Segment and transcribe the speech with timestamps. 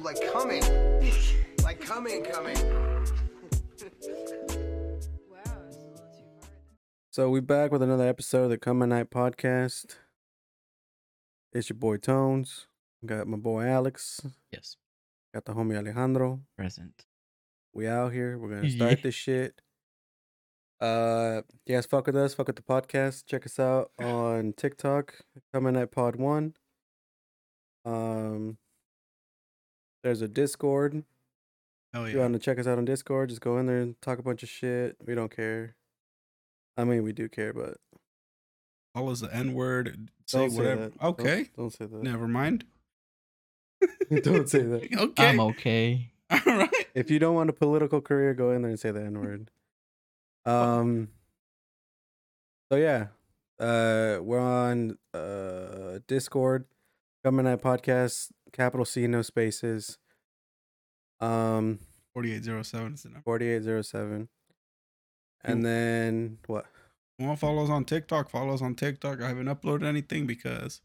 [0.00, 0.62] like coming.
[1.62, 2.56] like coming, coming.
[7.10, 9.96] So we back with another episode of the Come at Night podcast.
[11.52, 12.66] It's your boy Tones.
[13.04, 14.20] Got my boy Alex.
[14.50, 14.76] Yes,
[15.34, 16.40] Got the homie Alejandro.
[16.56, 17.04] present.
[17.74, 18.38] We out here.
[18.38, 19.60] We're gonna start this shit.
[20.80, 22.34] Uh, yes, fuck with us.
[22.34, 23.26] Fuck with the podcast.
[23.26, 25.14] Check us out on TikTok.
[25.52, 26.54] Come at Night Pod One.
[27.84, 28.56] Um,
[30.02, 31.04] there's a Discord.
[31.94, 34.00] Oh If you want to check us out on Discord, just go in there and
[34.00, 34.96] talk a bunch of shit.
[35.04, 35.74] We don't care.
[36.76, 37.76] I mean, we do care, but
[38.94, 40.08] All is the N word.
[40.26, 40.80] Say don't say whatever.
[40.82, 40.98] that.
[40.98, 41.50] Don't- Okay.
[41.56, 42.02] Don't, say that.
[42.02, 42.64] Never mind.
[44.22, 44.88] Don't say that.
[44.96, 45.28] okay.
[45.28, 46.10] I'm okay.
[46.30, 46.86] All right.
[46.94, 49.50] If you don't want a political career, go in there and say the N word.
[50.46, 51.08] Um.
[52.70, 53.08] So yeah,
[53.60, 56.64] uh, we're on uh Discord,
[57.24, 59.98] coming at podcast, capital C, no spaces.
[61.20, 61.78] Um,
[62.14, 63.22] 4807 is the number.
[63.22, 64.28] forty eight zero seven.
[65.44, 66.66] And then what?
[67.18, 68.30] Want to follow us on TikTok?
[68.30, 69.22] Follow us on TikTok.
[69.22, 70.80] I haven't uploaded anything because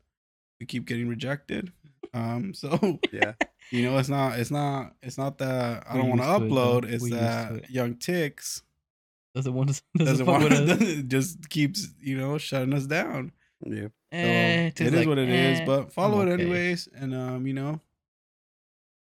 [0.60, 1.72] we keep getting rejected.
[2.14, 3.34] Um, so Yeah,
[3.72, 6.50] you know, it's not, it's not, it's not that I don't want to used it,
[6.52, 6.86] upload.
[6.86, 7.70] It's We used to that it.
[7.70, 8.64] Young Ticks
[9.36, 9.82] Doesn't want to.
[9.98, 13.32] doesn't Doesn't, want to, just keeps you know shutting us down.
[13.66, 13.88] yeah.
[14.12, 16.88] Eh, it just is like, what it is, eh, but follow I'm it anyways.
[16.96, 17.82] And um, you know,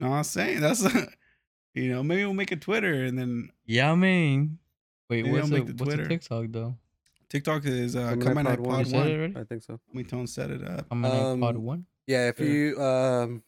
[0.01, 0.83] no, I'm saying that's
[1.75, 4.59] you know maybe we'll make a Twitter and then Yeah, I mean,
[5.09, 6.09] wait, Maybe what's I'll the, make the what's the Twitter.
[6.09, 6.75] TikTok though?
[7.29, 8.77] TikTok is uh, Come at come Night at night Pod One.
[8.77, 9.37] pod said it one.
[9.37, 9.81] I think so.
[9.93, 10.87] Me Tone set it up.
[10.91, 11.87] I'm an pod Um, one.
[12.07, 12.47] Yeah, if Sure.
[12.47, 13.43] you um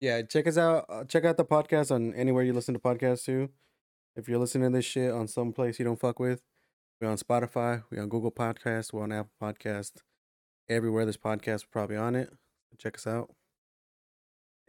[0.00, 3.24] yeah, check us out uh, check out the podcast on anywhere you listen to podcasts
[3.26, 3.48] to.
[4.16, 6.42] If you're listening to this shit on some place you don't fuck with,
[7.00, 9.92] we're on Spotify, we're on Google Podcast, we're on Apple Podcast.
[10.70, 12.32] Everywhere this podcast, we're probably on it.
[12.78, 13.30] Check us out.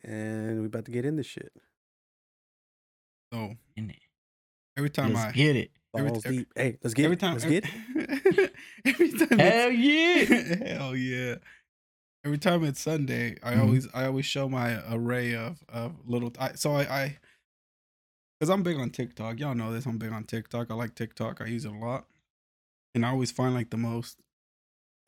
[0.03, 1.53] And we about to get in this shit.
[3.31, 3.99] So In it.
[4.75, 5.71] every time Let's I get it.
[5.95, 6.51] Every- Balls every- deep.
[6.55, 7.19] Hey, let's get every it.
[7.19, 8.53] time Let's get it.
[8.85, 10.23] every time Hell yeah!
[10.65, 11.35] hell yeah.
[12.25, 13.59] Every time it's Sunday, I Mhm.
[13.61, 16.33] always I always show my array of of little.
[16.39, 17.17] I, so I I
[18.39, 19.39] because I'm big on TikTok.
[19.39, 19.85] Y'all know this.
[19.85, 20.71] I'm big on TikTok.
[20.71, 21.41] I like TikTok.
[21.41, 22.07] I use it a lot,
[22.95, 24.17] and I always find like the most,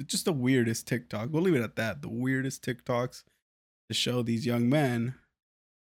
[0.06, 1.30] just the weirdest TikTok.
[1.32, 2.02] We'll leave it at that.
[2.02, 3.24] The weirdest TikToks
[3.90, 5.16] to show these young men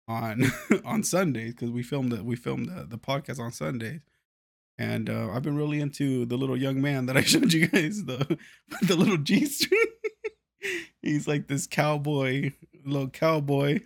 [0.07, 0.51] on
[0.85, 2.25] on Sundays because we filmed it.
[2.25, 4.01] We filmed the, the podcast on Sundays.
[4.79, 8.05] And uh, I've been really into the little young man that I showed you guys,
[8.05, 8.37] the
[8.81, 9.81] the little G string.
[11.01, 12.51] He's like this cowboy,
[12.83, 13.81] little cowboy.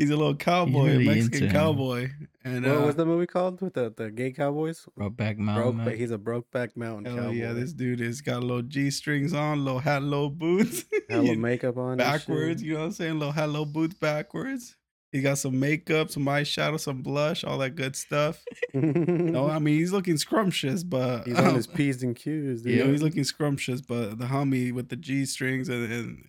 [0.00, 1.52] He's a little cowboy, really Mexican into him.
[1.52, 2.08] cowboy.
[2.42, 4.86] And what uh, was the movie called with the, the gay cowboys?
[4.98, 5.84] Brokeback Broke, Mountain.
[5.84, 7.32] but he's a brokeback mountain hell cowboy.
[7.32, 10.86] yeah, this dude has got a little G strings on, little hat, little boots.
[11.10, 11.98] hella makeup on.
[11.98, 13.18] backwards, you know what I'm saying?
[13.18, 14.74] Little hat, little boots backwards.
[15.12, 18.42] He got some makeup, some eyeshadow, some blush, all that good stuff.
[18.72, 22.72] No, I mean he's looking scrumptious, but He's on um, his P's and Q's, dude.
[22.72, 26.24] You know, he's looking scrumptious, but the homie with the G strings and, and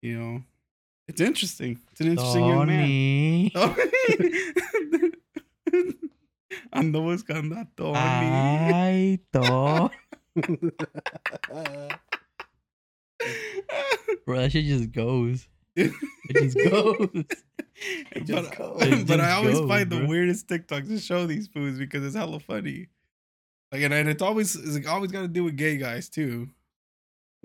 [0.00, 0.42] you know,
[1.08, 1.80] it's interesting.
[1.90, 3.50] It's an interesting young man.
[3.50, 3.78] Tony.
[6.74, 7.96] Ando buscando a Tony.
[7.96, 9.90] Ay, to.
[14.24, 15.48] Bro, that shit just goes.
[15.74, 15.92] It
[16.32, 17.08] just goes.
[17.12, 18.82] but, just goes.
[18.82, 20.06] It but I always goes, find the bro.
[20.06, 22.88] weirdest TikToks to show these foods because it's hella funny.
[23.72, 26.48] Like and, and it's always it's like always got to do with gay guys too.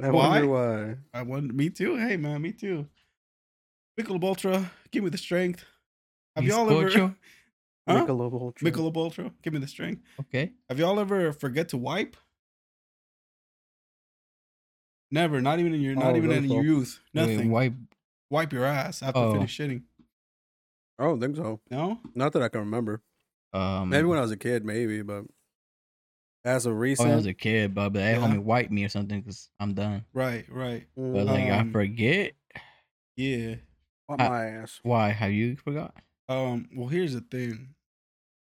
[0.02, 0.41] I Why?
[0.41, 0.96] wonder why.
[1.13, 1.96] I want me too.
[1.96, 2.88] Hey man, me too.
[3.99, 5.63] Michelob Ultra, give me the strength.
[6.35, 7.15] Have y'all ever Bizcocho?
[7.87, 8.05] Huh?
[8.05, 8.71] Michelob Ultra.
[8.71, 10.01] Michelob Ultra, give me the strength.
[10.21, 10.53] Okay.
[10.69, 12.15] Have y'all ever forget to wipe?
[15.11, 16.99] Never, not even in your not Oh, even in those your don't- youth.
[17.13, 17.51] Wait, Nothing.
[17.51, 17.73] wipe.
[18.29, 19.33] Wipe your ass after Oh.
[19.33, 19.83] finish shitting.
[20.97, 21.59] I don't think so.
[21.69, 21.99] No?
[22.15, 23.01] Not that I can remember.
[23.51, 25.25] Um, Maybe when I was a kid, maybe, but
[26.45, 28.25] as of oh, recent, when I was a kid, but, but that Yeah.
[28.27, 30.05] homie wipe me or something because I'm done.
[30.13, 30.87] Right, right.
[30.95, 32.33] But like I Um, forget.
[33.17, 33.55] Yeah.
[34.13, 34.79] On I- my ass.
[34.83, 35.09] Why?
[35.09, 35.93] Have you forgot?
[36.29, 37.75] Um, well here's the thing.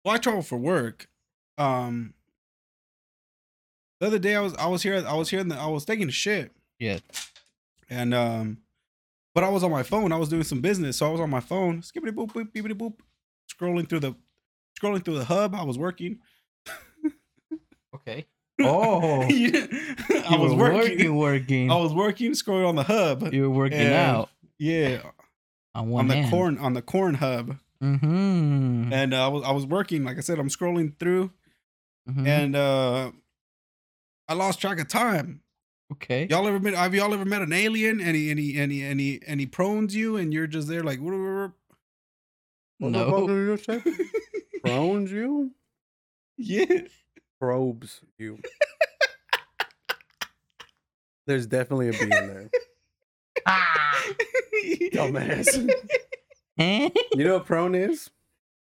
[0.04, 1.08] Well, I travel for work.
[1.58, 2.14] Um
[4.00, 5.84] the other day I was I was here I was here in the I was
[5.84, 6.52] taking a shit.
[6.78, 6.98] Yeah.
[7.88, 8.58] And um,
[9.34, 10.12] but I was on my phone.
[10.12, 12.72] I was doing some business, so I was on my phone, skippity boop, boop, beepity
[12.72, 12.94] boop,
[13.52, 14.14] scrolling through the,
[14.80, 15.54] scrolling through the hub.
[15.54, 16.18] I was working.
[17.94, 18.26] Okay.
[18.62, 19.26] Oh.
[19.26, 19.66] Yeah.
[20.28, 21.14] I was working.
[21.14, 21.70] working, working.
[21.70, 23.32] I was working, scrolling on the hub.
[23.32, 24.28] you were working and- out
[24.58, 25.00] Yeah,
[25.74, 26.30] on on the hand.
[26.30, 28.92] corn on the corn hub, Mm-hmm.
[28.92, 30.04] and uh, I was I was working.
[30.04, 31.30] Like I said, I'm scrolling through,
[32.08, 32.26] Mhm.
[32.26, 33.12] and uh,
[34.28, 35.42] I lost track of time.
[35.92, 36.26] Okay.
[36.30, 36.74] Y'all ever met?
[36.74, 39.40] Have y'all ever met an alien Any any any any any he and he, and
[39.40, 41.00] he prones you and you're just there like.
[41.00, 41.52] What the
[42.90, 43.10] No.
[43.10, 44.00] fuck did you just?
[44.64, 45.50] Prones you?
[46.36, 46.82] yeah.
[47.40, 48.38] Probes you.
[51.26, 52.50] There's definitely a bee in there.
[54.92, 55.70] Dumbass.
[56.58, 56.90] Eh?
[57.14, 58.10] You know what prone is?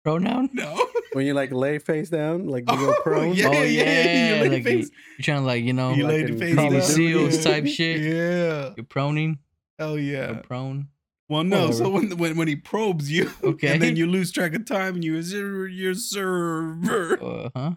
[0.05, 0.51] Pronoun?
[0.53, 0.87] no.
[1.15, 3.35] When you like lay face down, like you go Oh, prone.
[3.35, 3.65] yeah, Oh, yeah.
[3.65, 4.91] yeah, You lay like face.
[5.19, 6.83] You're trying to like, you know, You like laid in the face down.
[6.83, 7.43] SEALs Yeah.
[7.43, 8.01] type shit.
[8.01, 8.71] Yeah.
[8.77, 9.39] You're proning.
[9.81, 10.35] Hell Or yeah.
[10.45, 10.89] prone.
[11.29, 11.73] Well, no.
[11.73, 13.69] So when when when he probes you, Okay.
[13.73, 17.19] and then you lose track of time, and you your your server.
[17.23, 17.71] Uh huh.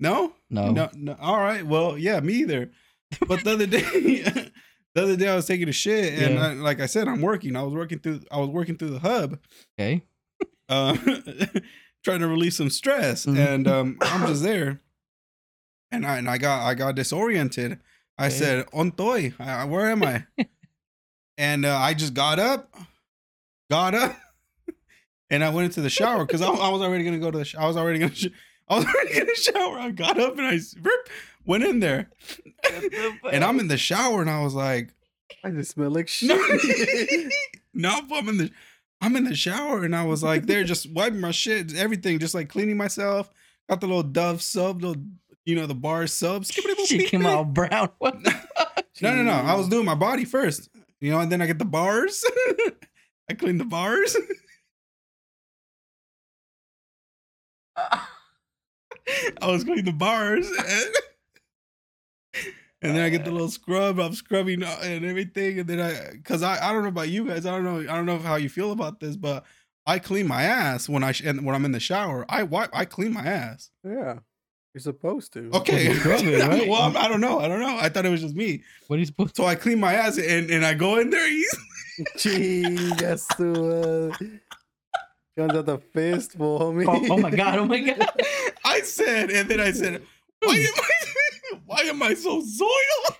[0.00, 0.72] No, No.
[0.72, 1.16] no, no.
[1.20, 1.64] All right.
[1.66, 2.70] Well, yeah, me either.
[3.28, 4.50] But the other day,
[4.94, 6.46] the other day I was taking a shit, and Yeah.
[6.48, 7.56] I, like I said, I'm working.
[7.56, 8.20] I was working through.
[8.30, 9.38] I was working through the hub,
[9.78, 10.02] Okay.
[10.68, 10.96] uh,
[12.04, 13.36] trying to release some stress, Mhm.
[13.54, 14.80] and um, I'm just there,
[15.90, 17.78] and I and I got I got disoriented.
[18.18, 18.34] I Okay.
[18.36, 20.26] said, "Ontoy, I- where am I?"
[21.38, 22.74] and uh, I just got up,
[23.70, 24.16] got up,
[25.30, 27.44] and I went into the shower because I, I was already gonna go to the.
[27.44, 28.14] Sh- I was already gonna.
[28.14, 28.26] Sh-
[28.68, 29.78] I was already gonna shower.
[29.78, 30.58] I got up and I
[31.44, 32.10] went in there,
[33.32, 34.90] and I'm in the shower, and I was like,
[35.44, 37.32] I just smell like "No, shit.
[37.74, 38.50] no, I'm in the,
[39.00, 42.34] I'm in the shower, and I was like, there, just wiping my shit, everything, just
[42.34, 43.30] like cleaning myself.
[43.68, 45.00] Got the little Dove sub, the
[45.44, 46.50] you know the bar subs.
[46.86, 47.90] She came out brown.
[47.98, 48.84] What the fuck?
[49.00, 49.32] No, no, no.
[49.32, 50.68] I was doing my body first,
[51.00, 52.24] you know, and then I get the bars.
[53.30, 54.16] I clean the bars.
[57.76, 60.94] I was cleaning the bars, and,
[62.82, 63.98] and then I get the little scrub.
[63.98, 67.26] I'm scrubbing uh, and everything, and then I, cause I, I don't know about you
[67.26, 67.46] guys.
[67.46, 67.78] I don't know.
[67.80, 69.44] I don't know how you feel about this, but
[69.86, 72.24] I clean my ass when I sh- and when I'm in the shower.
[72.28, 72.70] I wipe.
[72.72, 73.70] I clean my ass.
[73.84, 74.18] Yeah.
[74.74, 75.50] You're supposed to.
[75.52, 75.88] Okay.
[75.90, 76.66] you scrub it, right?
[76.68, 77.40] well, I'm- I don't know.
[77.40, 77.76] I don't know.
[77.78, 78.62] I thought it was just me.
[78.86, 79.42] What are you supposed to?
[79.42, 81.28] So I clean my ass and, and I go in there.
[82.16, 84.12] Chingas su.
[85.36, 86.84] Comes out the fistful, homie.
[86.86, 87.58] Oh, oh my god!
[87.58, 88.10] Oh my god!
[88.64, 90.02] I said, and then I said,
[90.40, 90.90] why am I,
[91.72, 93.16] why am I so soiled?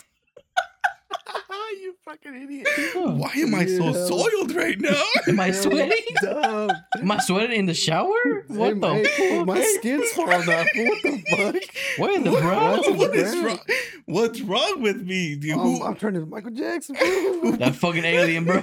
[1.80, 2.66] you fucking idiot.
[2.96, 4.06] Oh, Why am I so Yeah.
[4.06, 5.02] soiled right now?
[5.28, 6.04] Am I sweating?
[6.20, 6.70] Dumb.
[7.00, 8.14] Am I sweating in the shower?
[8.48, 8.94] What Hey, the?
[8.94, 10.66] hey, fool, my skin's falling off.
[10.74, 11.62] What the fuck?
[11.98, 12.76] Where the What- brown?
[12.78, 13.44] What's what is brown?
[13.46, 13.58] wrong?
[14.06, 15.36] What's wrong with me?
[15.36, 15.52] Dude?
[15.58, 16.94] Um, I'm turning to Michael Jackson.
[16.96, 17.52] fool.
[17.56, 18.60] That fucking alien, bro.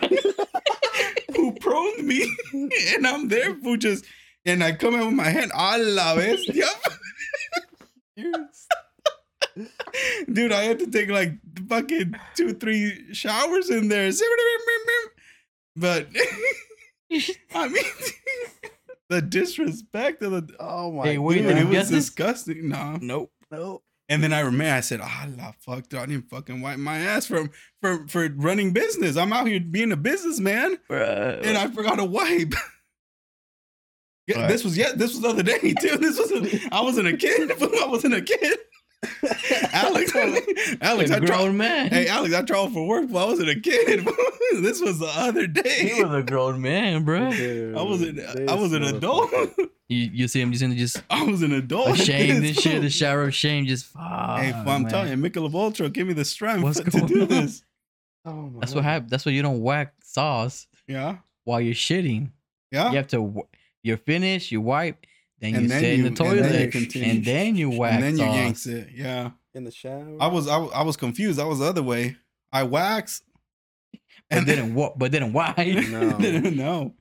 [1.35, 2.31] who proned me?
[2.93, 4.05] and I'm there for just,
[4.45, 5.51] and I come out with my hand.
[5.55, 6.67] A la bestia.
[10.31, 11.33] Dude, I had to take like
[11.67, 14.11] fucking two, three showers in there.
[15.75, 16.09] But
[17.55, 17.83] I mean,
[19.09, 22.67] the disrespect of the oh my Hey, wait, dude, it was get disgusting.
[22.69, 23.31] No, nope.
[23.49, 23.81] no.
[24.09, 26.97] and then I remember I said, "Ah, la fuck, dude, I didn't fucking wipe my
[26.97, 27.49] ass for
[27.81, 29.15] for for running business.
[29.15, 31.45] I'm out here being a businessman, Bruh.
[31.45, 32.53] and I forgot to wipe."
[34.27, 34.51] Yeah, Alright.
[34.51, 35.97] this was yeah, this was the other day too.
[35.97, 36.31] This was
[36.71, 37.51] I wasn't a kid.
[37.51, 38.59] I wasn't a kid.
[39.71, 40.13] Alex,
[40.81, 41.51] Alex, a I grown tried.
[41.53, 41.89] man.
[41.89, 44.05] Hey, Alex, I traveled for work, but I wasn't a kid.
[44.61, 45.89] this was the other day.
[45.95, 47.31] he was a grown man, bro.
[47.31, 48.19] Dude, I was an
[48.49, 49.31] I was an adult.
[49.87, 51.91] You you see him just in just I was an adult.
[51.99, 52.81] ashamed and shit.
[52.81, 54.39] The shower of shame, just fuck.
[54.39, 54.87] Hey, I'm man.
[54.89, 57.27] telling you, Michelob Ultra, give me the strength What's to do on?
[57.29, 57.63] this.
[58.25, 58.89] Oh my That's what God.
[58.89, 59.09] happened.
[59.11, 62.31] That's why you don't whack sauce Yeah, while you're shitting.
[62.71, 62.89] yeah.
[62.91, 63.17] You have to.
[63.17, 63.47] w-
[63.81, 64.51] You're finished.
[64.51, 65.05] You wipe.
[65.39, 66.25] Then you And then sit in you- the and then
[66.71, 68.35] toilet, you and then you whack and then you sauce.
[68.35, 68.89] yanks it.
[68.93, 70.17] Yeah, In the shower.
[70.19, 71.39] I was I, I was confused.
[71.39, 72.17] I was the other way.
[72.51, 73.21] I wax,
[74.29, 75.57] and didn't wa- But didn't wipe.
[75.57, 76.17] No.
[76.19, 76.93] didn't know.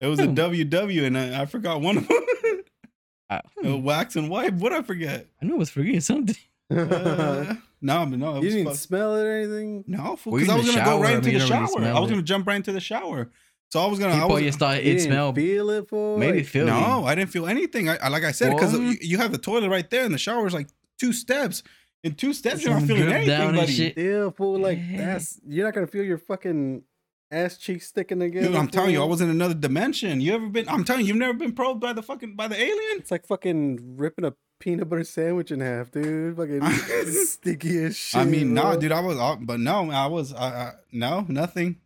[0.00, 0.34] It was a Hmm.
[0.34, 2.22] WW, and I, I forgot one of them.
[3.30, 4.54] I, Uh, wax and wipe.
[4.54, 5.26] What I forget?
[5.40, 6.36] I knew I was forgetting something.
[6.70, 9.84] Uh, no, but no, it you was didn't fuck- smell it or anything?
[9.86, 11.84] no, because I was gonna go right into the you really shower.
[11.84, 12.14] I was it.
[12.14, 13.30] gonna jump right into the shower.
[13.72, 14.12] So I was gonna.
[14.12, 15.32] I People was, you start You it didn't smell.
[15.32, 17.88] feel it for Maybe feel No, I didn't feel anything.
[17.88, 18.90] I, I like I said because mm-hmm.
[18.90, 21.62] you, you have the toilet right there, and the shower is like two steps.
[22.04, 23.72] In two steps, you're not feeling anything, down buddy.
[23.72, 23.92] shit.
[23.92, 25.14] Still, fool, like Yeah.
[25.14, 26.82] that's you're not gonna feel your fucking
[27.30, 28.48] ass cheeks sticking together.
[28.48, 30.20] Dude, I'm telling you, I was in another dimension.
[30.20, 30.68] You ever been?
[30.68, 32.98] I'm telling you, you've never been probed by the fucking by the alien.
[32.98, 36.36] It's like fucking ripping a peanut butter sandwich in half, dude.
[36.36, 36.62] Fucking
[37.24, 38.20] sticky as shit.
[38.20, 38.80] I mean, no, bro.
[38.80, 41.76] dude, I was, I, but no, I was, I, I, no, nothing.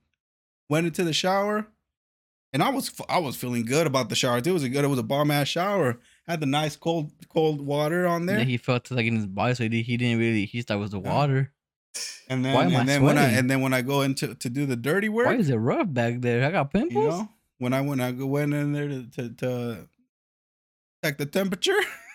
[0.69, 1.69] Went into the shower,
[2.53, 4.39] and I was, I was feeling good about the shower.
[4.39, 5.99] It was a good, it was a bomb ass shower.
[6.27, 9.55] Had the nice cold, cold water on there, then he felt like in his body,
[9.55, 10.45] so he, he didn't really.
[10.47, 11.53] He thought it was the water.
[12.29, 14.35] and then, why am I and then when I, and then when I go into
[14.35, 16.45] to do the dirty work, Why is it rough back there?
[16.45, 17.05] I got pimples.
[17.05, 19.89] you know, when I when I went in there to to, to
[21.05, 21.77] check the temperature,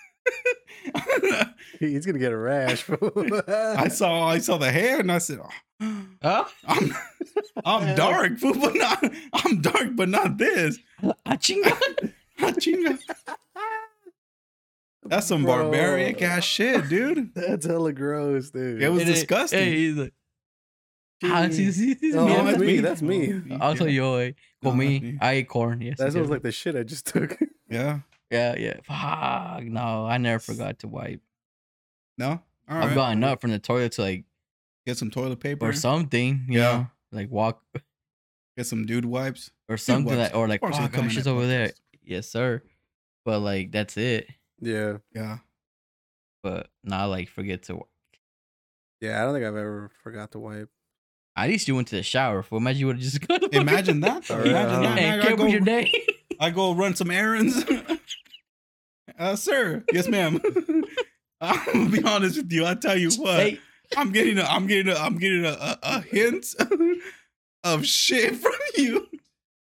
[1.80, 2.86] He's gonna get a rash.
[2.90, 6.46] I saw I saw the hair and I said, oh, Huh?
[6.68, 6.94] I'm
[7.66, 10.78] I'm dark, fool, but not I'm dark, but not this.
[11.04, 12.12] Ah, chinga.
[12.40, 13.00] Chinga.
[15.04, 15.64] That's some Bro.
[15.64, 17.34] barbaric ass shit, dude.
[17.34, 18.82] That's hella gross, dude.
[18.82, 19.60] It was it- disgusting.
[19.60, 20.14] Hey, he's like,
[21.24, 22.66] ah, sí, sí, sí, Oh, that's me.
[22.68, 22.78] me.
[22.80, 23.58] That's me.
[23.60, 25.18] Also, yo, eh, No, con that's me, me.
[25.20, 25.82] I ate corn.
[25.82, 27.38] Yes, That I was like the shit I just took.
[27.70, 28.00] Yeah.
[28.32, 28.74] Yeah, yeah.
[28.84, 31.22] Fuck, no, I never forgot to wipe.
[32.18, 32.30] No?
[32.70, 32.96] All I've right.
[32.96, 34.26] gotten up from the toilet to like
[34.88, 35.68] Get some toilet paper.
[35.68, 36.72] or something, you Yeah.
[36.72, 37.62] know, like walk
[38.58, 39.52] Get some dude wipes.
[39.70, 40.32] or something wipes.
[40.32, 41.72] that, or like, oh, gosh, that over there.
[42.04, 42.62] Yes, sir.
[43.26, 44.28] But like, that's it.
[44.60, 44.98] yeah.
[45.14, 45.38] Yeah.
[46.44, 47.82] But not like forget to.
[49.00, 50.70] Yeah, I don't think I've ever forgot to wipe.
[51.36, 52.42] At least you went to the shower.
[52.44, 53.40] For imagine you would have just gone.
[53.40, 54.24] to Imagine that.
[54.24, 54.42] Though.
[54.44, 54.82] Imagine uh-huh.
[54.82, 54.98] that.
[54.98, 55.92] Hey, I, kept go, your day.
[56.40, 57.64] I go run some errands.
[59.22, 59.84] Uh, sir.
[59.94, 60.40] Yes, ma'am.
[61.42, 62.66] I'm gonna be honest with you.
[62.66, 63.40] I tell you what.
[63.40, 63.60] hey,
[63.98, 66.46] I'm getting a, I'm getting a, I'm getting a, a, a hint
[67.64, 69.08] of shit from you.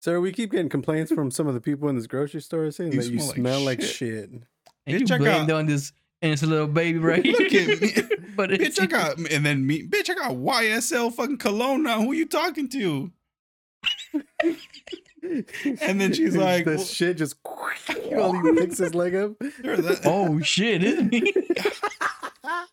[0.01, 2.91] Sir, we keep getting complaints from some of the people in this grocery store saying
[2.93, 3.89] You that you smell like smell like shit.
[3.95, 4.29] shit.
[4.29, 4.45] and
[4.87, 7.33] Bitch, you check blamed out- on this innocent little baby right here.
[7.37, 8.17] Look at me.
[8.35, 9.85] but it's Bitch, I got and then me.
[9.87, 12.01] Bitch, I got YSL fucking cologne now.
[12.01, 13.11] Who you talking to?
[15.81, 19.31] And then she's like, "This well- shit just while he picks his leg up.
[20.05, 21.33] Oh shit, isn't he?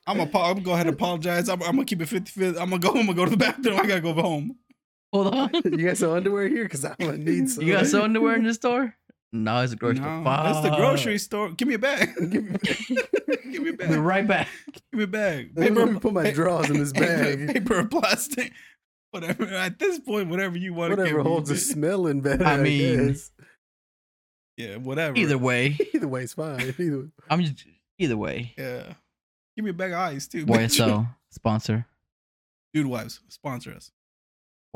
[0.07, 1.49] I'm gonna, I'm gonna go ahead and apologize.
[1.49, 2.91] I'm, I'm gonna keep it 50 I'm gonna go.
[2.91, 3.79] I'm gonna go to the bathroom.
[3.81, 4.57] I gotta go home.
[5.13, 5.51] Hold on.
[5.65, 6.65] You got some underwear here?
[6.65, 7.65] Because I'm gonna need some.
[7.65, 8.95] You got some underwear in the store?
[9.35, 10.21] No, it's a grocery store.
[10.21, 11.51] No, that's the grocery store.
[11.53, 12.11] Give me a bag.
[12.31, 12.57] Give me-
[13.51, 13.91] Give me a bag.
[13.99, 14.49] right back.
[14.93, 15.51] Give me a bag.
[15.55, 17.07] Let me put my pa- drawers in this paper-
[17.47, 17.49] bag.
[17.55, 18.53] Paper or plastic.
[19.13, 19.45] Whatever.
[19.55, 20.97] At this point, whatever you want.
[20.97, 22.43] Whatever holds a smell in bed.
[22.43, 23.31] I I mean- guess.
[24.57, 25.17] Yeah, whatever.
[25.17, 26.61] Either way, Either way, it's fine.
[26.79, 27.65] Either I'm just
[27.99, 28.53] either way.
[28.59, 28.93] Yeah.
[29.57, 30.45] Give me a bag of ice too.
[30.45, 31.87] YSL sponsor.
[32.75, 33.93] Dude wives sponsor us.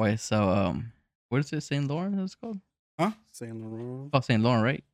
[0.01, 0.57] YSL.
[0.57, 0.93] Um,
[1.29, 1.61] what is it?
[1.63, 2.19] Saint Laurent?
[2.21, 2.59] It's called.
[2.99, 3.11] Huh?
[3.33, 4.11] Saint Laurent.
[4.15, 4.85] Oh, Saint Laurent, right?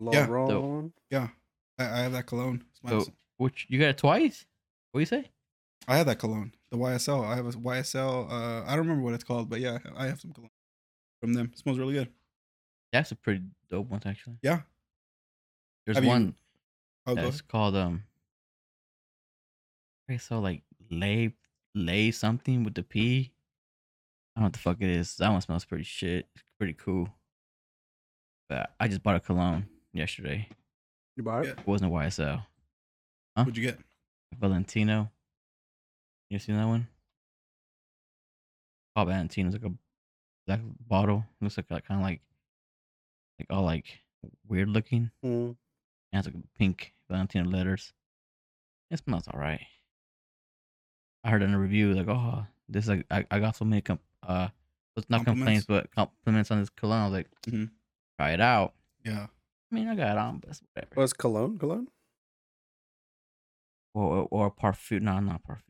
[0.00, 0.26] Yeah.
[0.26, 0.92] Laurent.
[1.10, 1.28] Yeah.
[1.78, 2.64] I, I have that cologne.
[2.72, 4.46] It's my- So- Which you got it twice?
[4.92, 5.30] What do you say?
[5.86, 6.52] I have that cologne.
[6.70, 7.24] The YSL.
[7.24, 8.30] I have a YSL.
[8.30, 10.50] Uh, I don't remember what it's called, but yeah, I have some cologne
[11.20, 11.50] from them.
[11.52, 12.08] It smells really good.
[12.92, 14.36] That's a pretty dope one, actually.
[14.42, 14.60] Yeah.
[15.86, 16.34] There's Have one
[17.06, 17.22] I'll go.
[17.22, 18.02] that's called um.
[20.10, 21.34] I saw like lay
[21.74, 23.32] lay something with the P.
[24.36, 25.16] I don't know what the fuck it is.
[25.16, 26.26] That one smells pretty shit.
[26.34, 27.08] It's pretty cool.
[28.48, 30.48] But I just bought a cologne yesterday.
[31.16, 31.48] You bought it?
[31.48, 31.60] Yeah.
[31.60, 32.36] It wasn't a YSL.
[33.36, 33.44] Huh?
[33.44, 33.78] What'd you get?
[34.38, 35.10] Valentino.
[36.30, 36.88] You seen that one?
[38.96, 39.48] Oh, Valentino.
[39.48, 39.74] It's like a
[40.46, 41.24] black bottle.
[41.40, 42.20] Looks like kind of like,
[43.38, 43.86] like all like
[44.46, 45.10] weird looking.
[45.24, 45.52] Mm.
[46.12, 47.92] It has like pink Valentino letters.
[48.90, 49.60] It smells alright.
[51.24, 53.80] I heard in a review like, oh, this is like I, I got so many
[53.82, 54.48] com- uh,
[54.96, 57.00] it's not complaints but compliments on this cologne.
[57.00, 57.70] I was like, Mhm.
[58.18, 58.74] try it out.
[59.04, 59.26] Yeah.
[59.70, 61.00] I mean, I got it on, but it's whatever.
[61.00, 61.58] Was cologne?
[61.58, 61.88] Cologne?
[63.94, 65.02] or or parfum.
[65.02, 65.62] No, not parfum.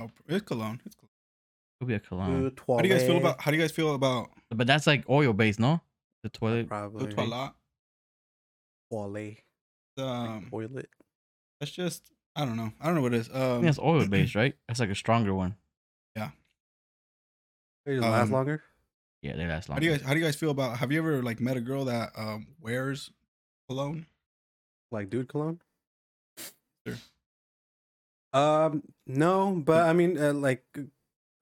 [0.00, 0.80] Oh, it's cologne.
[0.86, 1.10] It's cologne.
[1.80, 2.52] Could be a cologne.
[2.68, 3.22] How do you guys feel toilette.
[3.22, 3.40] about?
[3.42, 5.80] How do you guys feel about But that's like oil based, no?
[6.22, 6.62] The toilet.
[6.62, 7.12] the Probably.
[7.12, 7.52] toilet?
[8.90, 9.36] Toilet.
[9.98, 10.88] Um, Toilet.
[11.58, 12.10] that's just.
[12.36, 12.72] I don't know.
[12.80, 13.30] I don't know what it is.
[13.30, 14.54] I Um, think that's oil based, right?
[14.68, 15.56] That's like a stronger one.
[16.16, 16.30] Yeah.
[17.86, 18.62] They just last Um, longer?
[19.22, 19.80] Yeah, they last How longer.
[19.80, 20.02] do you guys?
[20.06, 20.78] How do you guys feel about?
[20.78, 23.10] Have you ever like met a girl that um wears
[23.68, 24.06] cologne?
[24.92, 25.60] Like dude cologne?
[26.86, 26.96] Sure.
[28.32, 30.64] Um, no, but I mean, uh, like,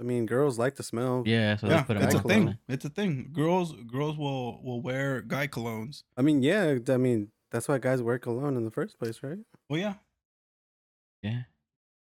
[0.00, 1.22] I mean, girls like to smell.
[1.26, 2.46] yeah, so yeah, put it's a on cologne.
[2.46, 2.58] thing.
[2.68, 3.30] It's a thing.
[3.32, 6.04] Girls, girls will will wear guy colognes.
[6.16, 6.78] I mean, yeah.
[6.88, 9.38] I mean, that's why guys wear cologne in the first place, right?
[9.68, 9.94] Well, yeah.
[11.22, 11.42] Yeah.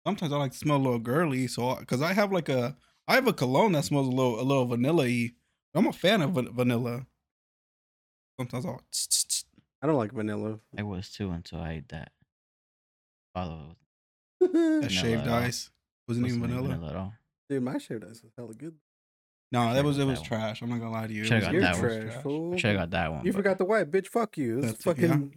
[0.07, 2.77] Sometimes I like to smell a little girly, so because I have like a,
[3.07, 5.33] I have a cologne that smells a little a little vanilla-y.
[5.75, 7.07] I'm a fan of van- vanilla.
[8.39, 8.81] Sometimes I'll.
[9.83, 10.61] I don't like vanilla.
[10.79, 12.13] I was too until I ate that.
[13.35, 13.77] Follow
[14.53, 15.35] That Vanilla shaved at all.
[15.35, 15.71] ice
[16.09, 16.69] wasn't even vanilla.
[16.69, 17.13] vanilla at all.
[17.49, 18.75] Dude, my shaved ice was hella good.
[19.53, 20.41] No, that was it was that one.
[20.41, 20.63] trash.
[20.63, 21.23] I'm not gonna lie to you.
[21.23, 21.83] It Should've was- got You're that one.
[21.83, 22.23] trash, trash.
[22.23, 22.57] fool.
[22.57, 23.25] Should have got that one.
[23.27, 24.07] You but- forgot the white, bitch.
[24.09, 24.61] Fuck you.
[24.63, 25.09] This That's- yeah.
[25.09, 25.35] fucking.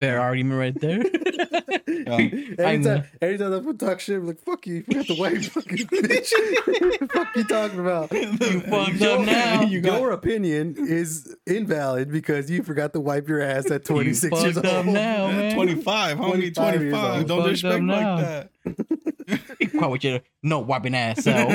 [0.00, 1.00] Fair argument right there.
[1.00, 4.76] every I'm- time, every time I talk shit, I'm like, fuck you.
[4.76, 7.10] You forgot the white fucking bitch.
[7.12, 8.10] fuck you talking about?
[8.50, 9.62] You fucked Your- up now.
[9.62, 14.40] You got- Your opinion is invalid because you forgot to wipe your ass at 26
[14.42, 14.74] years fucked old.
[14.76, 15.26] up now.
[15.28, 15.54] Man.
[15.54, 17.26] 25, homie, 25 years 25.
[17.26, 18.14] Don't Fucked up disrespect now.
[18.16, 19.70] like that.
[19.78, 21.22] Quite with your no wiping ass.
[21.24, 21.32] So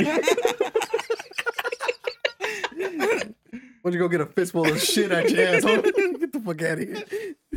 [3.82, 5.82] Why don't you go get a fistful of shit at your asshole?
[5.82, 7.04] Get the fuck out of here.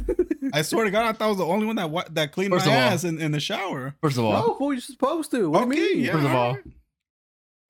[0.53, 2.53] I swear to God, I thought I was the only one that wi- that cleaned
[2.53, 3.95] First my of all- ass in, in the shower.
[4.03, 5.51] First of all, No, fool, you're supposed to.
[5.51, 6.05] What do you Okay, mean?
[6.05, 6.13] yeah.
[6.13, 6.65] First of all, alright.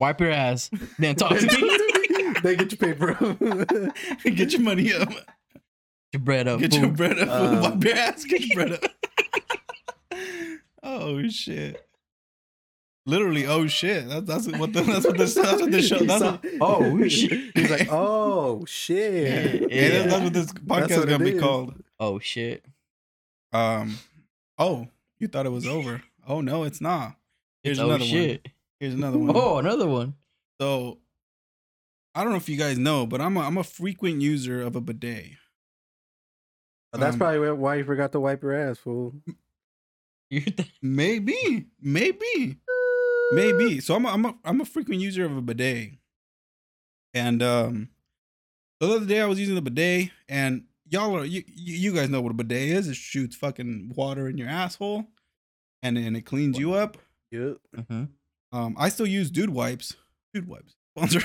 [0.01, 2.35] wipe your ass, then talk to me.
[2.43, 3.93] they get your paper.
[4.25, 5.09] get your money up.
[5.11, 5.21] Get
[6.13, 6.61] your bread up.
[6.61, 6.81] Get fool.
[6.81, 7.29] your bread up.
[7.29, 8.25] Um, Wipe your ass.
[8.25, 8.91] Get your bread up.
[10.83, 11.85] oh shit!
[13.07, 14.09] Literally, oh shit.
[14.09, 15.99] That's that's what the, that's what this that's what this show.
[15.99, 17.51] That's what, Oh, shit.
[17.55, 19.71] He's like, oh shit.
[19.71, 21.41] yeah, that's, that's what this podcast is what gonna be is.
[21.41, 21.75] called.
[22.01, 22.65] Oh shit.
[23.53, 23.99] Um.
[24.59, 24.89] Oh,
[25.19, 26.03] you thought it was over?
[26.31, 27.17] Oh no, it's not.
[27.63, 28.09] Here's oh another one.
[28.09, 28.49] shit.
[28.81, 29.33] Here's another one.
[29.35, 30.13] Oh, another one.
[30.61, 30.99] So,
[32.15, 34.77] I don't know if you guys know, but I'm a, I'm a frequent user of
[34.77, 35.31] a bidet.
[36.93, 39.15] That's Um, probably why you forgot to wipe your ass, fool.
[40.31, 42.59] You th- Maybe, maybe,
[43.33, 43.81] maybe.
[43.81, 45.93] So I'm a, I'm a I'm a frequent user of a bidet,
[47.15, 47.89] and um,
[48.81, 52.09] the other day I was using the bidet, and y'all are you you you guys
[52.09, 52.89] know what a bidet is?
[52.89, 55.05] It shoots fucking water in your asshole,
[55.83, 56.97] and then it cleans you up.
[57.31, 57.59] Yep.
[57.77, 58.09] Mhm.
[58.53, 59.97] Um, I still use dude wipes.
[60.33, 61.21] Dude wipes sponsor.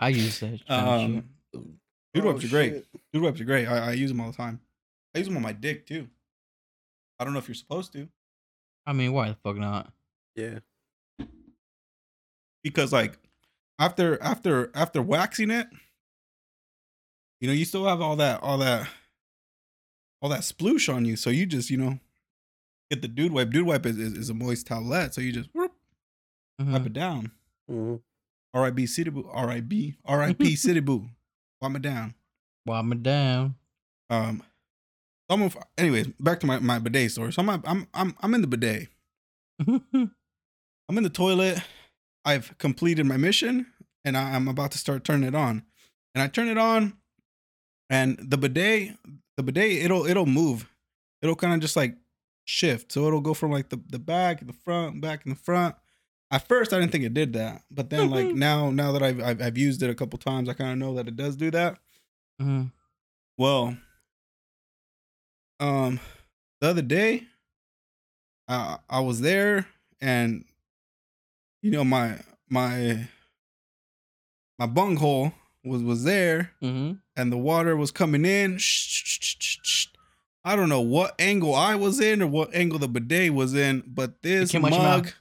[0.00, 0.60] I use that.
[0.66, 1.24] kind of shit.
[1.54, 1.70] um,
[2.14, 2.72] dude Oh, wipes are great.
[2.74, 2.86] shit.
[3.12, 3.66] Dude wipes are great.
[3.66, 4.60] I, I use them all the time.
[5.14, 6.08] I use them on my dick too.
[7.18, 8.08] I don't know if you're supposed to
[8.86, 9.90] I mean, why the fuck not?
[10.36, 10.58] Yeah.
[12.62, 13.18] because like
[13.78, 15.68] after after after waxing it,
[17.44, 18.88] you know, you still have all that all that
[20.22, 21.14] all that sploosh on you.
[21.14, 21.98] So you just you know
[22.90, 23.50] get the dude wipe.
[23.50, 25.12] Dude wipe is is, is a moist towelette.
[25.12, 25.70] So you just whoop,
[26.58, 26.72] Mhm.
[26.72, 27.32] wipe it down.
[27.70, 28.00] Mhm.
[28.54, 28.86] R.I.B.
[28.86, 29.28] City Boo.
[29.30, 29.96] R.I.B.
[30.06, 30.56] R.I.P.
[30.66, 31.10] City Boo.
[31.60, 32.14] Wipe it down.
[32.64, 33.56] Wipe me down.
[34.08, 34.42] Um,
[35.28, 37.30] I'm a, anyways, back to my, my bidet story.
[37.30, 38.88] So I'm, I'm I'm I'm in the bidet.
[39.68, 41.62] I'm in the toilet.
[42.24, 43.66] I've completed my mission,
[44.02, 45.62] and I, I'm about to start turning it on.
[46.14, 46.94] And I turn it on,
[47.94, 48.96] and the bidet,
[49.36, 50.68] the bidet, it'll it'll move.
[51.22, 51.96] It'll kind of just like
[52.44, 52.92] shift.
[52.92, 55.74] So it'll go from like the the back, the front, back, and the front.
[56.30, 59.20] At first, I didn't think it did that, but then like now now that I've
[59.22, 61.50] I've, I've used it a couple times, I kind of know that it does do
[61.52, 61.78] that.
[62.42, 62.72] Mhm.
[63.38, 63.76] Well,
[65.60, 66.00] um,
[66.60, 67.22] the other day,
[68.48, 69.66] I I was there,
[70.00, 70.44] and
[71.62, 72.18] you know my
[72.50, 73.08] my
[74.58, 75.32] my bunghole
[75.64, 76.98] was was there, Mhm.
[77.16, 78.58] and the water was coming in.
[80.44, 83.82] I don't know what angle I was in or what angle the bidet was in,
[83.86, 85.12] but this came out your mug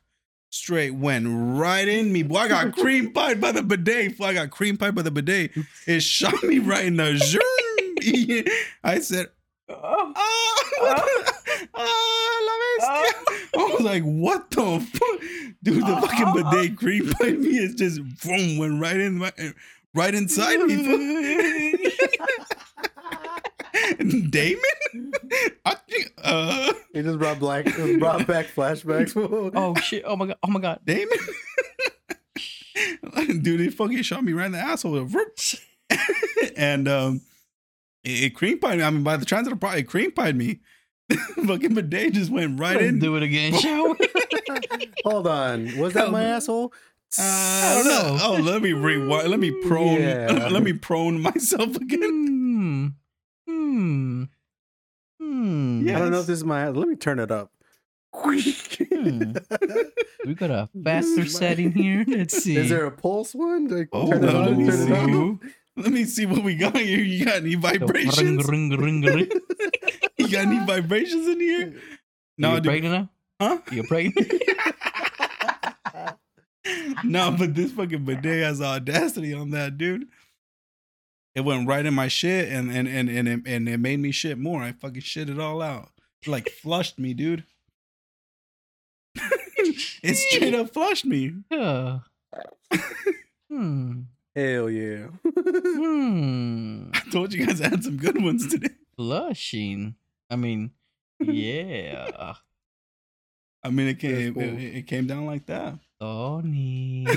[0.50, 2.24] straight went right in me.
[2.24, 4.18] Boy, I got cream pie by the bidet.
[4.18, 5.52] Boy, I got cream pie by the bidet.
[5.88, 8.52] It shot me right in the.
[8.84, 9.28] I said,
[9.70, 10.14] Oh.
[10.16, 11.04] "Ah,
[11.74, 12.54] ah, la
[12.98, 15.20] bestia." I was like, "What the fuck,
[15.64, 15.86] dude?
[15.86, 19.32] The fucking bidet cream pie me is just boom went right in my,
[19.94, 20.76] right inside me."
[24.30, 25.12] Damon,
[25.66, 29.14] I think, uh, He just brought black, just brought back flashbacks.
[29.56, 30.04] oh shit!
[30.06, 30.38] Oh my god!
[30.44, 30.80] Oh my god!
[30.86, 31.18] Damon,
[33.42, 35.08] dude, he fucking shot me right in the asshole,
[36.56, 37.22] and um,
[38.04, 38.84] it, it cream pied me.
[38.84, 40.60] I mean, by the transit part, it cream pied me.
[41.46, 43.00] fucking bidet just went right Let's in.
[43.00, 44.08] do it again, shall we?
[45.04, 45.78] Hold on.
[45.78, 46.74] Was that my asshole?
[47.20, 48.18] Uh, I don't know.
[48.24, 49.30] oh, let me rewind.
[49.30, 50.02] Let me prone.
[50.02, 50.48] Yeah.
[50.52, 52.96] Let me prone myself again.
[53.48, 53.52] Hmm.
[53.52, 54.24] Hmm.
[55.22, 55.88] Hmm.
[55.88, 55.96] Yeah.
[55.98, 56.70] I don't know if this is my.
[56.70, 57.52] Let me turn it up.
[58.16, 59.34] Hmm.
[60.26, 62.04] We got a faster setting here.
[62.08, 62.56] Let's see.
[62.58, 63.68] Is there a pulse one?
[63.68, 64.94] Like, Oh, turn it let on, me turn it see.
[64.94, 65.40] on.
[65.76, 67.00] Let me see what we got here.
[67.00, 68.48] You got any The ring, vibrations?
[68.48, 69.30] ring, ring, ring.
[70.18, 71.74] You got any vibrations in here?
[72.38, 72.66] No, you dude.
[72.66, 73.10] pregnant now?
[73.48, 73.58] Huh?
[73.72, 74.32] You pregnant?
[77.04, 80.08] no, but this fucking bidet has audacity on that, dude.
[81.36, 84.12] It went right in my shit, and and and and it, and it made me
[84.12, 84.62] shit more.
[84.62, 85.90] I fucking shit it all out.
[86.22, 87.44] It, like flushed me, dude.
[89.16, 91.34] it straight up flushed me.
[91.50, 92.00] yeah.
[93.50, 94.02] Hmm.
[94.36, 95.10] Hell yeah.
[95.24, 96.90] Hmm.
[96.92, 98.74] I told you guys I had some good ones today.
[98.96, 99.94] Flushing.
[100.32, 100.72] I mean,
[101.20, 102.34] yeah.
[103.64, 104.42] I mean, it came cool.
[104.42, 105.76] it, it came down like that.
[106.08, 107.08] Tony.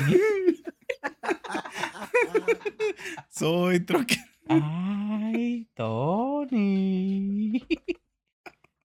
[3.31, 4.13] Soy troque.
[4.49, 7.65] Ay, Tony.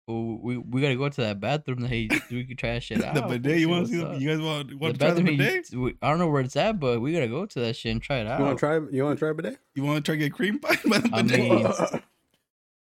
[0.08, 3.04] oh, we we gotta go to that bathroom that he we can try that shit
[3.04, 3.14] out.
[3.14, 3.60] The bidet.
[3.60, 4.00] You want to see?
[4.00, 4.20] The, up.
[4.20, 5.70] you guys want want the to try the bathroom he- bidet?
[5.76, 8.02] we- I don't know where it's at, but we gotta go to that shit and
[8.02, 8.40] try it out.
[8.40, 8.74] You want to try?
[8.92, 9.60] You want to try bidet?
[9.76, 11.40] You want to try to get cream pie by the I bidet?
[11.40, 11.60] mean,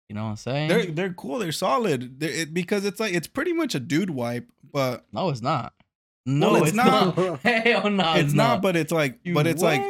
[0.10, 0.68] You know what I'm saying?
[0.68, 1.40] they're they're cool.
[1.40, 2.20] They're solid.
[2.20, 5.72] They're, it, because it's like it's pretty much a dude wipe, but no, it's not.
[6.30, 7.18] No, Well, it's it's, not.
[7.18, 7.40] not.
[7.44, 8.62] Hell no, it's not.
[8.62, 9.82] But it's like, You but it's like,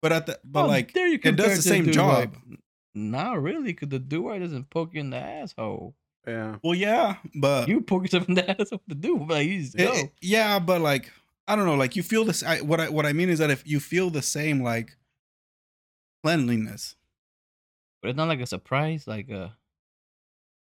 [0.00, 2.16] but at the but How like there you it does the same dude job.
[2.32, 2.36] wipe?
[2.94, 5.94] Not really, because the do doesn't poke you in the asshole.
[6.26, 6.56] Yeah.
[6.64, 9.76] Well, yeah, but You poke yourself in the asshole with the do, but you just
[9.76, 9.92] go.
[9.92, 11.10] it- yeah, but like
[11.46, 12.42] I don't know, like you feel this.
[12.42, 14.96] I, what I what I mean is that if you feel the same like
[16.24, 16.94] cleanliness,
[18.00, 19.48] But it's not like a surprise, like uh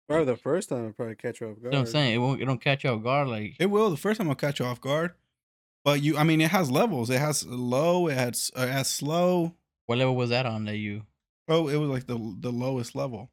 [0.08, 1.58] Probably the first time I probably catch you off guard.
[1.58, 1.72] you guard.
[1.72, 2.14] know what I'm saying.
[2.14, 3.90] It won't it don't catch you off guard like it will.
[3.90, 5.12] The first time I'll catch you off guard,
[5.84, 7.10] but you, I mean, it has levels.
[7.10, 8.08] It has low.
[8.08, 9.54] It has uh, it has slow.
[9.86, 11.02] what level was that on that you
[11.48, 13.30] Oh, it was like the the lowest level.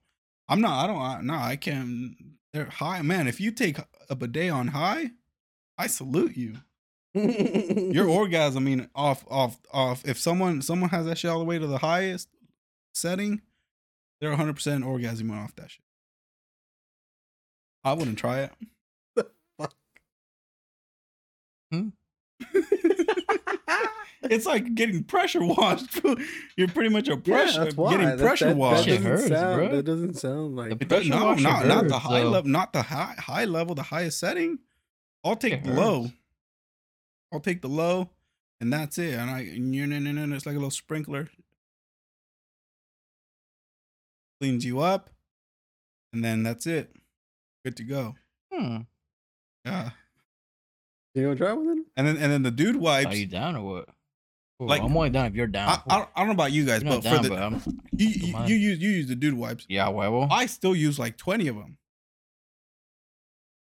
[0.48, 0.84] I'm not.
[0.84, 1.02] I don't.
[1.02, 2.16] I, no, I can't.
[2.54, 3.28] They're high, man.
[3.28, 3.78] If you take
[4.10, 5.12] a bidet on high,
[5.78, 6.58] I salute you.
[7.14, 10.06] Your orgasm, I mean, off, off, off.
[10.08, 12.30] If someone someone has that shit all the way to the highest
[12.94, 13.42] setting,
[14.20, 15.85] they're 100 percent orgasming off that shit.
[17.86, 18.52] I wouldn't try it.
[19.16, 19.28] The
[19.60, 19.74] fuck?
[21.72, 21.90] Hmm?
[24.24, 26.00] it's like getting pressure washed.
[26.58, 27.92] You're pretty much a yeah, pressure that's why.
[27.92, 28.84] getting That- pressure that, that, washed.
[28.86, 29.76] Shit doesn't hurts, sound, bro.
[29.76, 30.70] That doesn't sound like.
[30.70, 32.30] The But pressure no, washer not not the high though.
[32.32, 34.60] level, not the high high level, the highest setting.
[35.24, 36.12] I'll take It the low.
[37.32, 38.10] I'll take the low,
[38.60, 39.14] and that's it.
[39.14, 41.30] And I, no, no, no, no, it's like a little sprinkler,
[44.40, 45.10] cleans you up,
[46.14, 46.96] and then that's it.
[47.66, 48.16] Good to go.
[48.54, 48.78] hmm.
[49.66, 49.90] Yeah.
[51.16, 51.86] You gonna try with it?
[51.98, 53.06] And then and then the dude wipes.
[53.06, 53.20] Are wipes.
[53.20, 53.90] you down or what?
[54.62, 55.70] Ooh, Like- I'm only down if you're down.
[55.70, 57.62] I, I, don't, I don't know about you guys, but down, for the but I'm
[57.98, 59.66] you, you, you use you use the dude wipes.
[59.68, 61.78] yeah, well, I still use like twenty of them.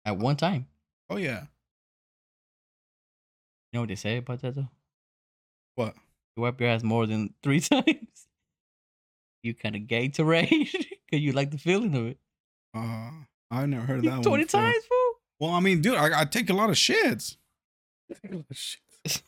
[0.06, 0.66] At one time.
[1.10, 1.40] Oh yeah.
[3.72, 4.68] You know what they say about that though?
[5.74, 5.94] What?
[6.36, 8.26] You wipe your ass more than three times.
[9.42, 12.18] You kind of gay to rage because you like the feeling of it.
[12.74, 13.10] Uh,
[13.50, 14.22] I never heard of You that one.
[14.24, 15.14] Twenty times, fool.
[15.40, 17.36] Well, I mean, dude, I, I take a lot of shits,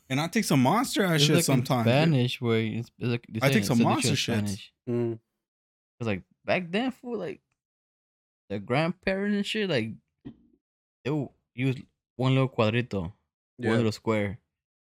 [0.09, 1.85] and I take some monster ass It's shit like in sometimes.
[1.85, 1.91] dude.
[1.93, 4.47] Spanish, where it's, it's like I take some monster shit in shits.
[4.49, 4.73] Spanish.
[4.89, 5.19] Mm.
[5.99, 7.41] Cause like back then, fool, like
[8.49, 9.91] the grandparents and shit, like
[11.03, 11.75] they would use
[12.15, 13.11] one little cuadrito,
[13.57, 14.37] one little square.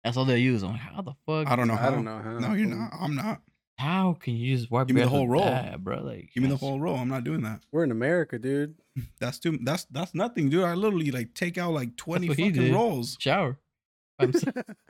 [0.03, 0.63] That's all they use.
[0.63, 1.47] I'm like, how the fuck?
[1.51, 1.75] I don't know.
[1.75, 1.87] How.
[1.87, 2.39] I don't know how.
[2.39, 2.91] No, you're not.
[2.97, 3.41] I'm not.
[3.77, 5.45] How can you just wipe Give me the whole roll.
[5.45, 6.01] that, bro?
[6.01, 6.95] Like, Give me the whole roll.
[6.97, 7.61] I'm not doing that.
[7.71, 8.75] We're in America, dude.
[9.19, 9.59] That's too.
[9.61, 10.63] That's that's nothing, dude.
[10.63, 13.17] I literally like take out like 20 fucking rolls.
[13.19, 13.59] shower.
[14.19, 14.33] I'm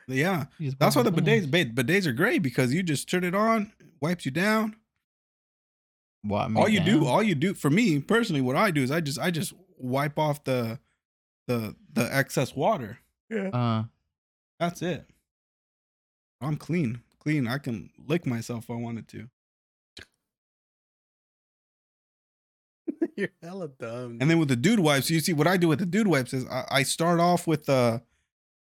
[0.07, 0.45] Yeah,
[0.79, 1.25] that's why the it down.
[1.25, 4.77] bidets bid- bidets are great because you just turn it on, wipes you down.
[6.23, 9.01] Wipe all you do, all you do for me personally, what I do is I
[9.01, 10.79] just I just wipe off the
[11.47, 12.99] the the excess water.
[13.29, 13.83] Yeah, Uh,
[14.61, 15.05] That's it.
[16.39, 17.01] I'm clean.
[17.27, 17.45] Clean.
[17.45, 19.27] I can lick myself if I wanted to.
[23.17, 24.19] you're hella dumb.
[24.21, 26.33] And then with the dude wipes, you see what I do with the dude wipes
[26.33, 27.99] is I, I start off with uh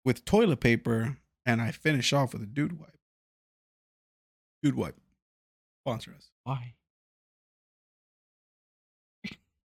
[0.04, 2.98] with toilet paper and I finish off with a dude wipe.
[4.60, 4.96] Dude wipe.
[5.84, 6.30] Sponsor us.
[6.42, 6.74] why?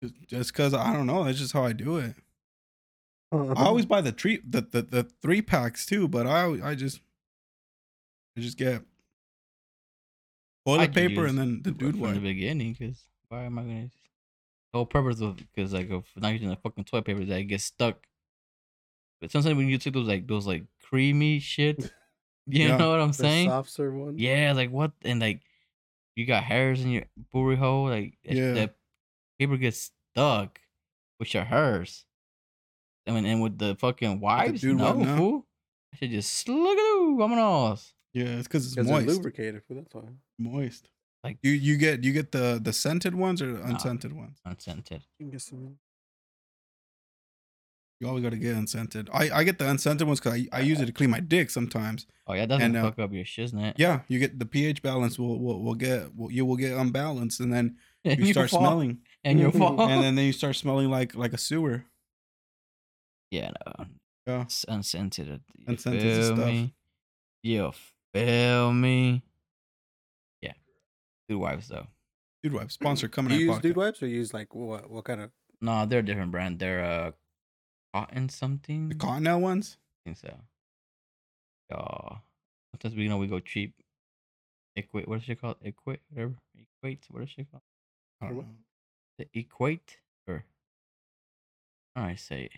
[0.03, 1.25] Just, just cause I don't know.
[1.25, 2.15] That's just how I do it.
[3.33, 3.55] I Uh-huh.
[3.67, 7.01] always buy the treat the, the the three packs too, but I I just
[8.39, 8.83] I just get
[10.67, 12.15] toilet I'd paper and then the dude from wipe.
[12.15, 13.83] the beginning, because why am I gonna?
[14.73, 17.41] The whole purpose of because like of not using the fucking toilet paper is that
[17.41, 18.07] it gets stuck.
[19.21, 21.79] But sometimes when you take those like those like creamy shit,
[22.47, 22.77] you Yeah.
[22.77, 23.49] know what I'm The saying?
[23.49, 24.19] soft serve one.
[24.19, 25.43] Yeah, like what and like
[26.17, 28.53] you got hairs in your booty hole, like that- Yeah.
[28.55, 28.77] that
[29.39, 30.61] paper gets stuck
[31.19, 32.05] with your hairs.
[33.07, 35.17] I mean, and with the fucking wipes, dude no wipe now?
[35.17, 35.47] fool.
[35.93, 37.93] I should just look at you, vámonos.
[38.15, 39.17] Yeah, it's because it's Because they're moist.
[39.17, 39.63] lubricated.
[39.65, 40.03] fool, That's why.
[40.39, 40.91] Moist.
[41.25, 43.67] Like You you get you get the the scented ones or the Nah.
[43.71, 44.39] unscented ones.
[44.45, 45.03] unscented.
[45.19, 45.79] You can get some.
[48.01, 49.11] You always got to get unscented.
[49.13, 51.51] I, I get the unscented ones because I, I use it to clean my dick
[51.51, 52.07] sometimes.
[52.29, 53.75] Oh yeah, that doesn't And, uh, fuck up your shiznit.
[53.77, 57.41] Yeah, you get the pH balance will will, will get will, you will get unbalanced,
[57.41, 59.81] and then and you start fall, smelling, and you fall.
[59.81, 61.87] and then, then you start smelling like like a sewer.
[63.33, 63.87] yeah, no,
[64.29, 65.27] Yeah, it's unscented.
[65.59, 66.47] You Unscented feel stuff.
[66.47, 66.75] me?
[67.43, 67.73] You
[68.15, 69.23] feel me?
[70.43, 70.53] Yeah,
[71.29, 71.87] dude wipes though.
[72.43, 73.63] dude wipe sponsor coming Do you use pocket.
[73.69, 74.91] dude wipes or you use like what?
[74.91, 75.31] What kind of?
[75.61, 76.59] No, they're a different brand.
[76.59, 77.11] They're uh,
[77.93, 78.89] cotton something.
[78.91, 79.77] The Cottonelle ones.
[80.07, 80.35] I think so.
[81.71, 82.19] Yeah.
[82.73, 83.75] Sometimes we you know we go cheap.
[84.77, 85.09] Equate.
[85.09, 85.57] What is it called?
[85.63, 86.01] Equate.
[86.11, 86.35] Whatever.
[86.57, 87.05] Equate.
[87.11, 87.63] What is it called?
[88.21, 88.45] I don't know.
[89.19, 90.45] The equate or.
[91.97, 92.53] All right, say it.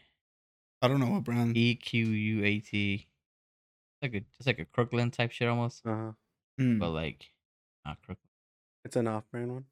[0.82, 1.56] I don't know what brand.
[1.56, 3.06] E Q U A T.
[4.02, 6.12] Like a it's like a Kirkland type shit almost, Uh huh.
[6.58, 6.78] Hmm.
[6.78, 7.32] but like
[7.84, 8.18] not Kirkland.
[8.84, 9.64] It's an off-brand one.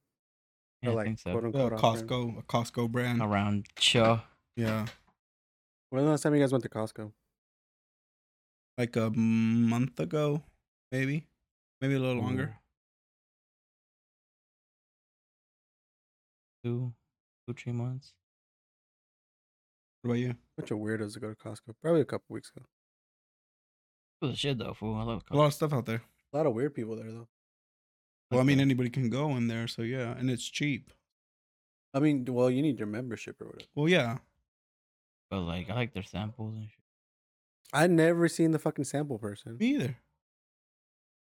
[0.82, 1.30] Yeah, or I like think so.
[1.32, 2.08] quote Yeah, unquote off-brand.
[2.08, 3.22] Costco, a Costco brand.
[3.22, 4.24] Around Cha.
[4.56, 4.86] Yeah,
[5.90, 7.12] When was the last time you guys went to Costco?
[8.76, 10.42] like a month ago,
[10.92, 11.26] maybe,
[11.80, 12.56] maybe a little longer.
[16.64, 16.92] Two,
[17.46, 18.12] two, three months.
[20.02, 20.34] What about you?
[20.56, 21.74] Bunch of weirdos that go to Costco.
[21.82, 22.66] Probably a couple weeks ago.
[24.20, 24.96] It was a shit though, fool.
[24.96, 26.02] I love A lot of stuff out there.
[26.32, 27.28] A lot of weird people there though.
[28.30, 30.90] Well, I mean, anybody can go in there, so yeah, and it's cheap.
[31.94, 33.68] I mean, well, you need your membership or whatever.
[33.74, 34.18] Well, yeah.
[35.30, 36.74] But like, I like their samples and shit.
[37.72, 39.56] I never seen the fucking sample person.
[39.58, 39.96] Me either.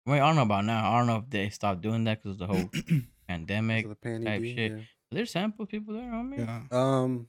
[0.05, 0.91] Wait, I don't know about now.
[0.91, 2.69] I don't know if they stopped doing that because of the whole
[3.27, 3.85] pandemic.
[3.85, 4.71] So the panty type D, shit.
[4.71, 4.77] yeah.
[5.11, 6.39] There's sample people there, homie.
[6.39, 6.61] yeah.
[6.71, 7.27] Um,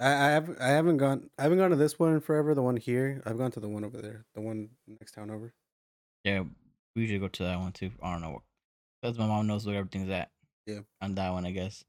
[0.00, 2.54] I I have I haven't gone I haven't gone to this one in forever.
[2.54, 5.52] The one here, I've gone to the one over there, the one next town over.
[6.24, 6.44] Yeah,
[6.94, 7.90] we usually go to that one too.
[8.02, 8.42] I don't know.
[9.02, 10.30] Because my mom knows where everything's at.
[10.66, 10.80] Yeah.
[11.00, 11.84] On that one, I guess.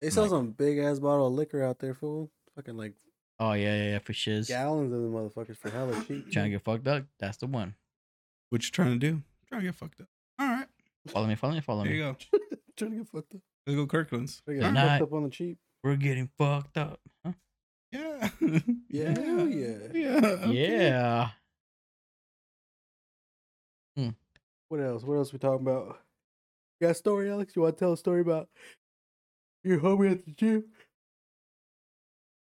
[0.00, 2.30] They sell Like- some big ass bottle of liquor out there, fool.
[2.56, 2.94] Fucking like
[3.40, 4.46] Oh, yeah, yeah, yeah, for shiz.
[4.46, 6.30] gallons of the motherfuckers for hella cheap.
[6.30, 7.04] Trying to get fucked up.
[7.18, 7.74] That's the one.
[8.50, 9.22] What you trying to do?
[9.48, 10.06] Trying to get fucked up.
[10.38, 10.66] All right.
[11.08, 11.98] Follow me, follow me, follow There me.
[11.98, 12.16] you go.
[12.76, 13.40] Trying to get fucked up.
[13.66, 14.40] Let's go Kirkland's.
[14.44, 15.58] Trying to get not- fucked up on the cheap.
[15.84, 16.98] We're getting fucked up.
[17.24, 17.32] Huh?
[17.92, 18.30] Yeah.
[18.88, 19.76] Yeah, hell yeah.
[19.92, 20.16] Yeah.
[20.24, 20.78] okay.
[20.78, 21.30] Yeah.
[24.68, 25.04] What else?
[25.04, 26.00] What else we talking about?
[26.80, 27.54] You got a story, Alex?
[27.54, 28.48] You want to tell a story about
[29.62, 30.64] your homie at the gym?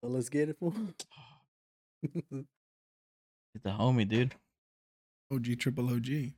[0.02, 0.72] Well, let's get it, fool.
[2.02, 2.12] He's
[3.62, 4.34] the homie, dude.
[5.32, 6.06] OG triple OG.
[6.06, 6.34] He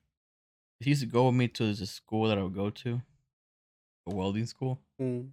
[0.81, 3.03] used to go with me to the school that I would go to,
[4.07, 4.81] a welding school.
[5.01, 5.31] Mm.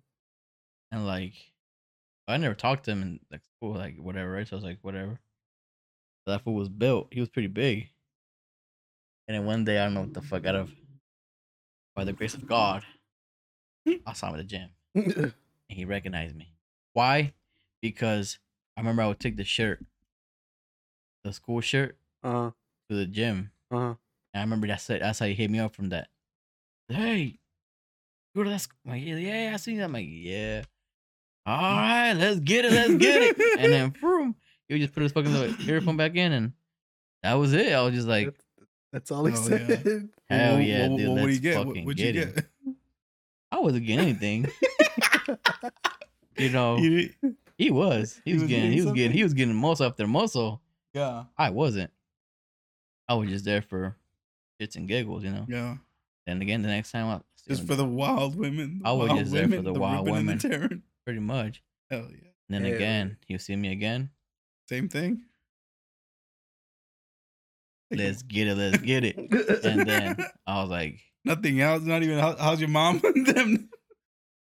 [0.92, 1.51] And like,
[2.28, 4.48] I never talked to him in like school, like whatever, right?
[4.48, 5.20] So I was like, whatever.
[6.28, 7.08] That fool was built.
[7.12, 7.90] He was pretty big.
[9.28, 10.72] And then one day, I don't know what the fuck, out of
[11.96, 12.84] by the grace of God,
[14.06, 15.34] I saw him at the gym and
[15.68, 16.54] he recognized me.
[16.94, 17.34] Why?
[17.82, 18.40] Because
[18.78, 19.84] I remember I would take the shirt,
[21.24, 22.52] the school shirt, uh-huh.
[22.90, 23.52] to the gym.
[23.72, 23.96] Uh-huh.
[24.34, 25.02] And I remember that's it.
[25.02, 26.08] That's how he hit me up from that.
[26.88, 27.40] Hey,
[28.36, 28.78] go to that school.
[28.86, 29.84] I'm like, yeah, yeah, I see that.
[29.84, 30.64] I'm like, yeah.
[31.46, 31.76] All mm.
[31.78, 33.60] right, let's get it, let's get it.
[33.60, 34.36] and then boom,
[34.68, 36.54] he would just put his fucking little earphone back in, and
[37.24, 37.74] that was it.
[37.74, 38.44] I was just like, That's-
[38.94, 39.68] That's all he Oh, yeah.
[39.68, 40.10] said.
[40.30, 41.58] hell yeah, what, dude, What, would let's you get?
[41.58, 42.36] What, fucking would get you it.
[42.36, 42.46] get?
[43.52, 44.48] I wasn't getting anything.
[46.38, 47.10] you know, You-
[47.58, 48.20] he was.
[48.26, 48.64] He He was was getting.
[48.72, 49.12] getting He was getting.
[49.12, 50.62] He was getting most after muscle.
[50.94, 51.24] yeah.
[51.38, 51.92] I wasn't.
[53.08, 53.96] I was just there for
[54.60, 55.46] shits and giggles, you know.
[55.48, 55.76] Yeah.
[56.28, 58.80] And again, the next time I Just for the wild women.
[58.84, 60.84] the I was wild just there for the wild ripping and women.
[61.06, 61.28] The tearing.
[61.28, 61.64] pretty much.
[61.90, 62.30] Hell yeah.
[62.50, 64.10] And then Hell again, he'll see me again.
[64.70, 65.24] Same thing.
[67.94, 69.18] Let's get it, let's get it.
[69.66, 70.16] And then
[70.48, 71.84] I was like, nothing else.
[71.84, 73.70] Not even how, how's your mom and them.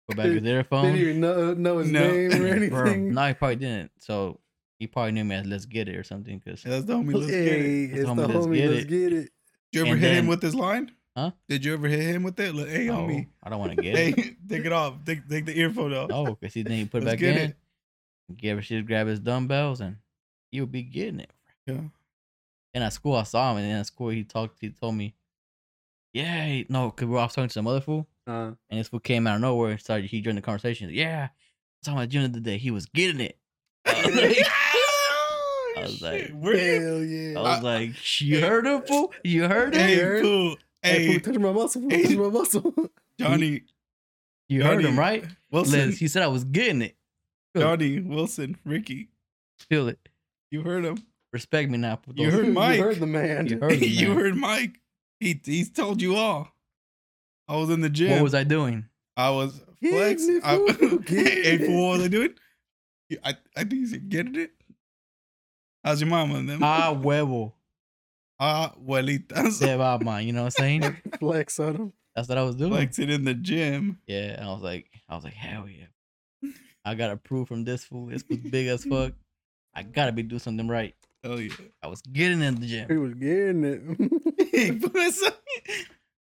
[0.09, 0.93] go back to their phone.
[0.95, 1.03] Didn't phone.
[1.03, 2.13] even know, know his No.
[2.13, 3.13] name or Bro, anything.
[3.13, 3.91] no, he probably didn't.
[3.99, 4.39] So
[4.79, 6.39] he probably knew me as let's get it or something.
[6.41, 7.15] Cause Yeah, that's the homie.
[7.15, 7.61] Let's get it.
[7.61, 8.89] hey, Let's it's the homie, let's get Let's it.
[8.89, 9.31] get it.
[9.73, 10.93] Did you ever And hit him with this line?
[11.17, 11.33] Huh?
[11.49, 12.55] Did you ever hit him with that?
[12.55, 13.27] Like, hey, no, homie.
[13.43, 14.37] I don't want to get Hey, it.
[14.49, 14.95] take it off.
[15.05, 16.09] Take, take the earphone off.
[16.09, 17.51] No, because he then he put it Let's back get in.
[17.51, 17.57] it.
[18.37, 19.97] Give a shit, grab his dumbbells, and
[20.53, 21.31] he would be getting it.
[21.67, 21.81] Yeah.
[22.75, 24.59] And at school, I saw him, and then at school, he talked.
[24.61, 25.17] He told me,
[26.15, 28.87] "Yeah, he- no, because we were off talking to some other fool, Uh, and this
[28.87, 30.09] fool came out of nowhere and started.
[30.09, 30.91] He joined the conversation.
[30.93, 32.59] Yeah, I saw him at the gym the day.
[32.59, 33.37] He was getting it.
[33.87, 34.37] I was like,
[35.77, 37.39] I was like, Shit, where you- hell yeah.
[37.41, 39.13] I was like, you heard him, fool?
[39.25, 39.81] You heard him?
[39.81, 40.57] Hey, fool.
[40.83, 41.81] Hey, Hey, fool, touch my muscle.
[41.83, 42.03] fool, hey.
[42.05, 42.75] Touch my muscle.
[43.21, 43.63] Johnny.
[44.49, 45.25] You heard him, right?
[45.53, 45.91] Wilson.
[45.91, 46.97] Liz, he said I was getting it.
[47.55, 47.65] Feel it.
[47.67, 48.57] Johnny Wilson.
[48.65, 49.09] Ricky.
[49.69, 49.99] Feel it.
[50.51, 50.99] You heard him.
[51.33, 52.01] Respect me now.
[52.15, 52.79] You heard Mike.
[52.79, 53.47] You heard the man.
[53.47, 54.81] You heard him, you heard Mike.
[55.21, 56.49] He he's told you all.
[57.47, 58.11] I was in the gym.
[58.13, 58.87] What was I doing?
[59.17, 60.23] I was Getting flex.
[60.25, 60.57] it, I,
[61.07, 62.05] hey, fool, what was.
[62.05, 62.35] I doing?
[63.25, 64.51] I I think he's getting it.
[65.85, 66.63] How's your mama and them?
[66.63, 67.53] Ah, huevo.
[68.43, 69.53] Ah, abuelitas.
[69.59, 70.27] Se va, man.
[70.27, 70.97] You know what I'm saying?
[71.19, 71.93] Flex on him.
[72.17, 72.73] That's what I was doing.
[72.73, 73.99] Flexing in the gym.
[74.07, 76.51] Yeah, and I was like, I was like, hell yeah.
[76.85, 78.07] I got approved from this fool.
[78.07, 79.13] This was big as fuck.
[79.75, 80.95] I gotta be doing something right.
[81.23, 81.53] Hell yeah.
[81.83, 82.89] I was getting in the gym.
[82.89, 83.83] He was getting it.
[84.51, 85.15] He put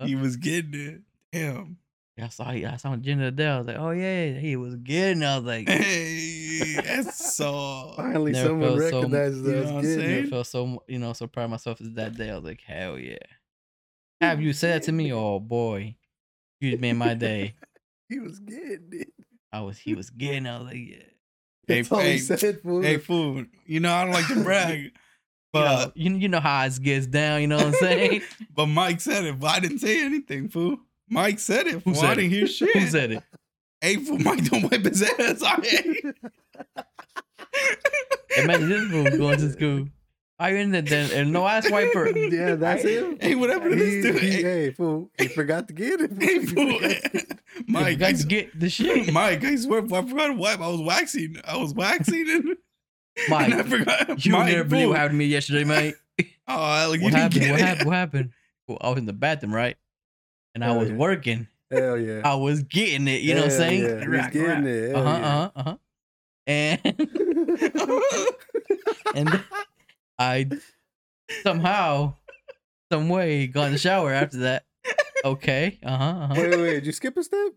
[0.01, 1.01] he was getting it.
[1.33, 1.79] Damn.
[2.21, 3.45] I saw I saw him gym the.
[3.47, 5.23] I was like, oh yeah, he was getting.
[5.23, 5.27] it.
[5.27, 7.93] I was like, Hey, that's so.
[7.97, 10.27] Finally, Never someone felt so- recognizes you know us what I'm getting I saying?
[10.29, 12.31] felt so you know so proud of myself as that day.
[12.31, 13.17] I was like, hell yeah.
[14.21, 15.97] Have you said that to me, oh boy,
[16.61, 17.55] you made my day.
[18.11, 19.09] He was getting it.
[19.51, 20.45] I was he was getting.
[20.47, 20.51] it.
[20.51, 20.97] I was like, yeah.
[21.67, 22.83] Hey, That's all hey, he said, fool.
[22.83, 23.45] hey, fool.
[23.65, 24.91] You know I don't like to brag, You know,
[25.53, 27.41] but you, you know how it gets down.
[27.41, 28.23] You know what I'm saying?
[28.55, 29.41] but Mike said it.
[29.41, 30.79] But I didn't say anything, fool.
[31.09, 31.83] Mike said it.
[31.83, 31.95] Fool.
[31.95, 32.17] said I it?
[32.17, 32.75] didn't hear shit.
[32.77, 33.23] Who said it?
[33.81, 35.43] Hey, fool, Mike don't wipe his ass.
[35.45, 36.13] I
[38.37, 39.87] Imagine this fool going to school.
[40.39, 42.09] I you in the then and no ass wiper?
[42.19, 43.19] yeah, that's I- him.
[43.21, 44.21] Hey, whatever it He, is, dude.
[44.23, 45.09] he, Hey, hey, fool.
[45.17, 46.11] He forgot to get it.
[46.21, 46.81] hey, fool.
[47.69, 49.13] Mike, I I, s- get the shit.
[49.13, 50.61] Mike, I swear, I forgot to wipe.
[50.61, 51.37] I was waxing.
[51.45, 52.57] I was waxing, and,
[53.29, 54.25] Mike, and I forgot.
[54.27, 55.95] You Mike, never believe what happened to me yesterday, mate.
[56.49, 57.41] Oh, Alec, you What didn't happened?
[57.43, 57.65] get What it.
[57.67, 57.87] happened?
[57.87, 58.31] What happened?
[58.67, 59.77] Well, I was in the bathroom, right?
[60.55, 60.97] And I was yeah.
[60.97, 61.49] working.
[61.71, 62.21] Hell yeah.
[62.25, 63.23] I was getting it.
[63.23, 63.83] You know what I'm saying?
[63.83, 64.23] Yeah.
[64.23, 64.95] He's getting it.
[64.95, 65.27] Uh-huh, yeah.
[65.27, 65.51] Uh huh.
[65.57, 65.77] Uh huh.
[66.47, 66.81] And
[69.15, 69.43] and
[70.19, 70.49] I
[71.43, 72.15] somehow,
[72.93, 74.65] some way, got in the shower after that.
[75.25, 75.79] Okay.
[75.83, 76.05] Uh huh.
[76.05, 76.35] Uh huh.
[76.37, 76.75] Wait, wait, wait.
[76.75, 77.53] Did you skip a step?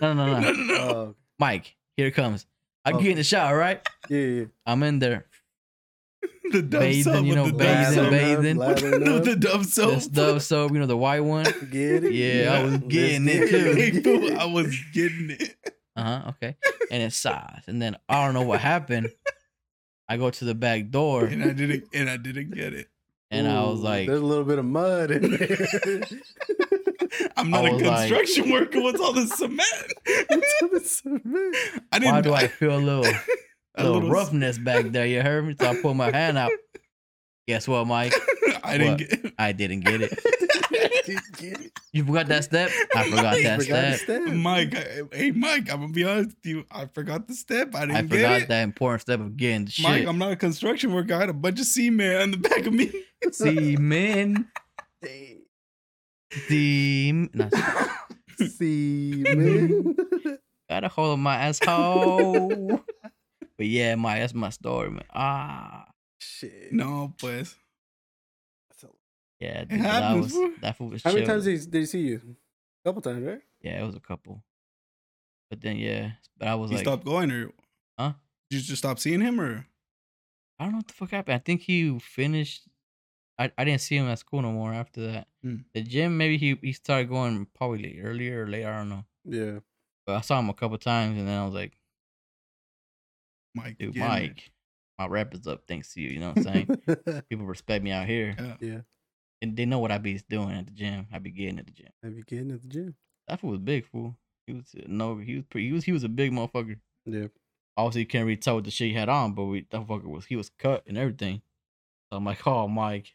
[0.00, 0.42] No, no, no, no.
[0.52, 0.74] no, no.
[0.74, 2.46] Oh, Mike, here it comes.
[2.84, 3.04] I Okay.
[3.04, 3.86] get in the shower, right?
[4.08, 4.44] yeah, yeah.
[4.66, 5.26] I'm in there.
[6.52, 8.10] the dove Bathing, soap you with know, the bathing, dove soap.
[8.10, 8.56] bathing.
[8.56, 9.24] Lathering with up.
[9.24, 9.94] the dove soap.
[9.94, 11.44] This Dove soap, you know, the white one.
[11.70, 12.12] Get it?
[12.12, 14.20] Yeah, I was Let's getting get it too.
[14.20, 15.56] Hey, I was getting it.
[15.96, 16.28] Uh huh.
[16.30, 16.56] Okay.
[16.90, 17.62] And it sighs.
[17.66, 19.10] And then I don't know what happened.
[20.08, 22.88] I go to the back door and I didn't and I didn't get it.
[23.30, 26.02] and I was like, there's a little bit of mud in there.
[27.36, 28.80] I'm not a was like- construction worker.
[28.82, 29.60] What's all this cement?
[31.92, 32.12] I didn't.
[32.14, 33.12] why do I feel a little,
[33.76, 35.06] a little little- roughness back there?
[35.06, 35.54] You heard me?
[35.60, 36.52] So I pulled my hand out.
[37.48, 38.14] Guess what, Mike?
[38.62, 39.22] I didn't What?
[39.22, 39.32] get.
[39.38, 40.18] I didn't get it.
[41.06, 41.72] Didn't get it.
[41.92, 42.70] You forgot that step?
[42.94, 44.22] I forgot You that Forgot step.
[44.22, 44.34] step.
[44.34, 46.64] Mike, I, hey Mike, I'm gonna be honest with you.
[46.70, 47.74] I forgot the step.
[47.74, 48.48] I didn't I get forgot it.
[48.48, 50.08] that important step of getting the Mike, shit.
[50.08, 51.14] I'm not a construction worker.
[51.14, 52.92] I had a bunch of cement on the back of me.
[53.32, 54.48] See, men.
[56.30, 57.12] See,
[59.26, 59.94] no,
[60.68, 62.80] got a hold of my asshole.
[63.60, 65.04] but yeah, my that's my story, man.
[65.12, 65.84] Ah.
[66.18, 66.72] Shit.
[66.72, 67.56] No, pues.
[69.38, 70.50] Yeah, dude, that happens, was fool.
[70.62, 72.20] that fool was How many times did he, did he see you?
[72.82, 73.42] A couple times, right?
[73.60, 74.42] Yeah, it was a couple.
[75.50, 77.50] But then yeah, but I was You like, stopped going, or
[77.98, 78.14] Huh?
[78.48, 79.66] Did you just stop seeing him, or
[80.58, 81.34] I don't know what the fuck happened.
[81.34, 82.66] I think he finished.
[83.38, 85.28] I, I didn't see him at school no more after that.
[85.42, 85.56] Hmm.
[85.74, 88.72] The gym, maybe he, he started going probably earlier or later.
[88.72, 89.04] I don't know.
[89.26, 89.58] Yeah.
[90.06, 91.79] But I saw him a couple times, and then I was like,
[93.54, 93.78] Mike?
[93.78, 94.08] dude, getting it?
[94.08, 94.50] Mike,
[94.98, 96.10] my rep is up thanks to you.
[96.10, 97.22] You know what I'm saying?
[97.30, 98.56] People respect me out here, Yeah.
[98.60, 98.80] yeah.
[99.42, 101.06] and they know what I be doing at the gym.
[101.12, 101.88] I be getting at the gym.
[102.02, 102.94] Have be getting at the gym?
[103.28, 104.16] That fool was big, fool.
[104.46, 105.68] He was no, he was pretty.
[105.68, 106.78] He was he was a big motherfucker.
[107.06, 107.28] Yeah.
[107.76, 110.04] obviously you can't really tell what the shit he had on, but we that fucker
[110.04, 111.40] was he was cut and everything.
[112.10, 113.14] So I'm like, oh Mike,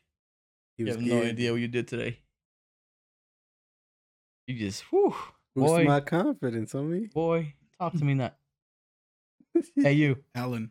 [0.77, 2.19] He you was have no idea what you did today.
[4.47, 5.13] You just whew,
[5.55, 7.07] Boosted boy, my confidence on me.
[7.13, 8.35] boy, talk to me not.
[9.75, 10.69] Hey you, Alan.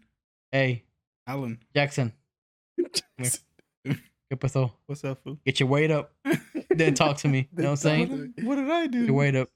[0.52, 0.84] hey
[1.26, 1.58] Alan.
[1.74, 2.12] Jackson,
[2.78, 4.72] ¿qué pasó?
[4.86, 5.38] What's up, fool?
[5.44, 6.12] Get your weight up,
[6.70, 7.48] then talk to me.
[7.56, 8.34] You know what I'm saying?
[8.42, 9.48] What did I Get your weight up.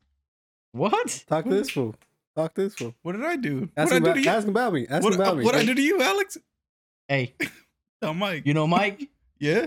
[0.72, 1.24] What?
[1.28, 1.94] Talk to this fool.
[2.36, 2.94] Talk to this fool.
[3.02, 3.68] What did I do?
[3.76, 4.36] Ask what him, I about, do to you?
[4.36, 4.86] ask him about me.
[4.88, 5.44] Ask what him about me.
[5.44, 6.36] what I do to you, Alex?
[7.08, 7.34] Hey,
[8.00, 8.46] Tell oh, Mike.
[8.46, 9.08] you know Mike?
[9.40, 9.66] yeah.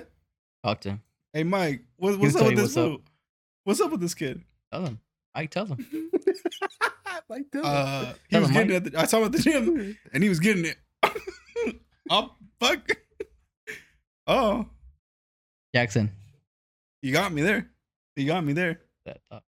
[0.63, 1.01] Talk to him.
[1.33, 1.81] Hey, Mike.
[1.97, 2.85] What, He'll what's up with this what's up.
[2.87, 3.01] fool?
[3.63, 4.41] What's up with this kid?
[4.71, 4.99] Tell him.
[5.33, 5.85] I tell him.
[7.29, 7.63] like that.
[7.63, 10.39] Uh, he was getting at the, I saw him at the gym, and he was
[10.39, 10.77] getting it.
[12.09, 12.97] oh fuck!
[14.27, 14.65] Oh,
[15.73, 16.11] Jackson.
[17.01, 17.69] you got me there.
[18.15, 18.81] You got me there.
[19.05, 19.43] That talk.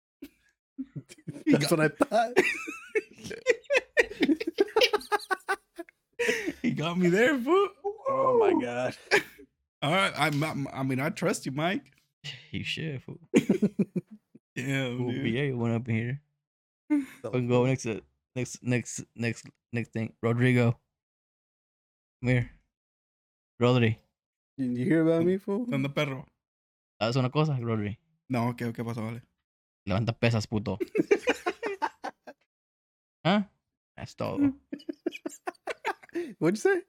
[1.45, 2.34] That's what I thought.
[6.62, 7.69] He got me there, fool.
[8.10, 8.95] Oh my god.
[9.82, 11.91] All right, I, I, I mean, I trust you, Mike.
[12.52, 13.02] You should.
[13.04, 13.17] Fool.
[14.56, 15.52] Damn, Fool, dude.
[15.52, 16.22] BA went up in here.
[16.89, 18.02] We can go next to
[18.36, 20.13] next next next next thing.
[20.21, 20.78] Rodrigo.
[22.21, 22.49] Come here.
[23.62, 23.97] Rodri.
[24.58, 25.65] You, you hear about me, fool?
[25.65, 26.25] Donde perro?
[26.99, 27.97] Haz una cosa, Rodri.
[28.30, 29.21] No, ¿qué, qué pasó, vale?
[29.86, 30.78] Levanta pesas, puto.
[33.23, 33.45] ¿Ah?
[33.95, 34.38] That's todo.
[36.39, 36.82] What'd you say?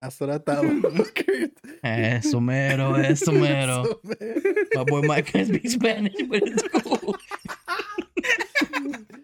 [0.00, 0.64] That's what I thought.
[0.64, 1.50] motherfucker.
[1.82, 3.84] Eso mero, eso mero.
[3.84, 4.42] So bad.
[4.74, 7.16] My boy Mike can speak Spanish, but it's cool.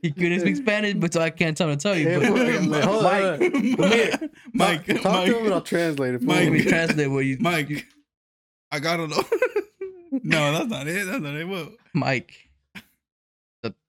[0.02, 2.08] he couldn't speak Spanish, but so I can't tell him to tell you.
[2.08, 3.70] Hey, But Mike, hold on, Mike, hold on.
[3.90, 6.18] Mike, Mike, talk, talk Mike, to him and I'll translate it.
[6.20, 6.28] fool.
[6.28, 7.86] let me translate what you, Mike,
[8.72, 9.22] I gotta know.
[10.22, 11.06] no, that's not it.
[11.06, 11.46] That's not it.
[11.48, 11.72] What?
[11.94, 12.32] Mike.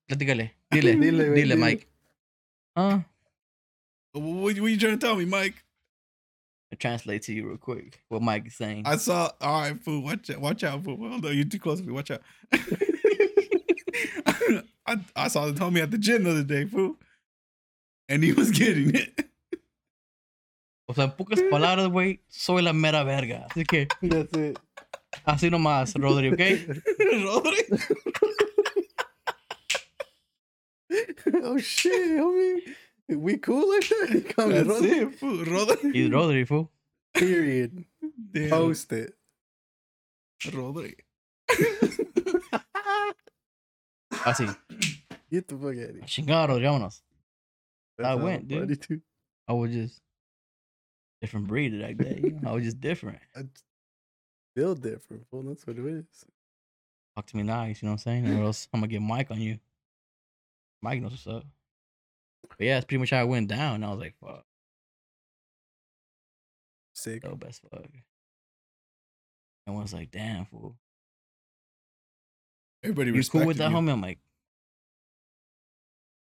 [0.09, 0.51] Platícale.
[0.71, 1.57] Dile, Dile, dile, güey, dile.
[1.57, 1.87] Mike.
[2.75, 2.99] Huh?
[4.13, 5.63] What, what are you trying to tell me, Mike?
[6.71, 8.83] I'll translate to you real quick what Mike is saying.
[8.85, 9.29] I saw.
[9.39, 10.01] All right, fool.
[10.03, 10.41] Watch out.
[10.41, 10.97] Watch out, fool.
[10.97, 11.93] Hold on, you're too close to me.
[11.93, 12.21] Watch out.
[14.87, 16.95] I, I saw the homie at the gym the other day, fool,
[18.09, 19.27] and he was getting it.
[20.87, 23.47] O sea, en pocas palabras, güey, soy la mera verga.
[23.49, 24.59] Así que, That's it.
[25.25, 26.39] así nomás, Rodri, ¿ok?
[27.23, 27.63] Rodri.
[31.43, 32.61] oh shit, homie.
[33.07, 34.09] We cool like that?
[34.09, 35.01] He called me That's Rodri.
[35.01, 35.37] it, fool.
[35.45, 35.93] Rodri.
[35.93, 36.71] He's Rodri, fool.
[37.13, 37.85] Period.
[38.31, 38.49] Damn.
[38.49, 39.13] Post it.
[40.47, 40.95] Rodri.
[44.23, 44.55] Así.
[45.31, 46.01] Get the fuck out of here.
[46.05, 47.01] Chingado, vámonos.
[48.03, 48.81] I went, dude.
[48.81, 49.01] too.
[49.47, 50.01] I was just
[51.21, 52.19] different breed that day.
[52.23, 53.19] you know, I was just different.
[53.35, 53.43] I
[54.55, 55.25] feel different.
[55.31, 56.05] Well, that's what it is.
[57.15, 58.39] Talk to me nice, you know what I'm saying?
[58.39, 59.59] Or else I'm gonna get Mike on you.
[60.81, 61.45] Mike knows what's up.
[62.49, 63.83] But yeah, that's pretty much how it went down.
[63.83, 64.45] I was like, fuck,
[66.93, 67.21] Sick.
[67.23, 67.85] dope best fuck.
[69.67, 70.75] And I was like, damn, fool.
[72.83, 73.77] Everybody You cool with that, you.
[73.77, 73.91] homie?
[73.91, 74.19] I'm like,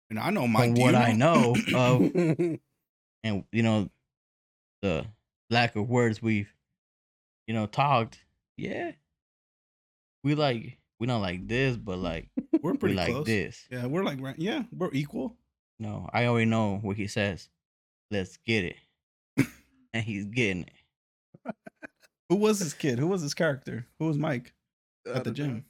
[0.10, 0.66] And I know Mike.
[0.68, 2.02] from do you what I know of,
[3.24, 3.90] and you know,
[4.82, 5.06] the
[5.50, 6.54] lack of words we've,
[7.48, 8.20] you know, talked.
[8.58, 8.92] Yeah,
[10.24, 12.30] we like we not like this, but like
[12.62, 13.26] we're we pretty like close.
[13.26, 13.66] this.
[13.70, 15.36] Yeah, we're like yeah, we're equal.
[15.80, 17.50] No, I already know what he says.
[18.12, 18.78] Let's get it,
[19.94, 21.54] and he's getting it.
[22.30, 22.98] Who was this kid?
[22.98, 23.86] Who was this character?
[24.00, 24.54] Who was Mike
[25.06, 25.62] at the don't know.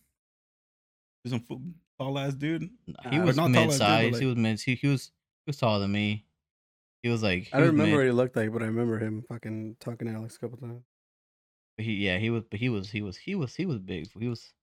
[1.25, 1.43] Gym?
[1.47, 2.69] There's some tall ass dude.
[3.09, 4.11] He Uh, was not mid size.
[4.13, 4.59] like- He was mid.
[4.61, 5.05] He, he was
[5.45, 6.25] he was taller than me.
[7.03, 7.43] He was like.
[7.43, 10.07] He I don't remember mid, what he looked like, but I remember him fucking talking
[10.07, 10.83] to Alex a couple times.
[11.77, 14.07] but he yeah he was but he was he was he was he was big.
[14.17, 14.53] He was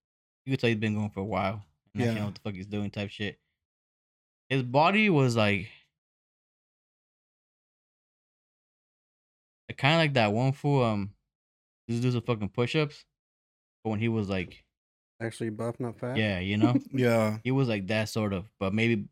[0.44, 1.64] you could tell he's been going for a while.
[1.94, 2.12] And yeah.
[2.12, 2.18] Yeah.
[2.20, 3.38] know what the fuck he's doing type shit.
[4.48, 5.68] His body was like.
[9.78, 10.84] Kind of like that one fool.
[10.84, 11.14] Um,
[11.88, 13.04] this dude's a fucking push-ups,
[13.82, 14.64] but when he was like,
[15.22, 16.16] Actually, buff, not fat.
[16.16, 19.04] yeah, you know, Yeah, he was like that sort of, but maybe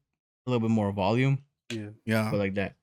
[0.47, 1.39] a little bit more volume,
[1.71, 1.91] yeah.
[2.05, 2.29] yeah.
[2.31, 2.77] but like that.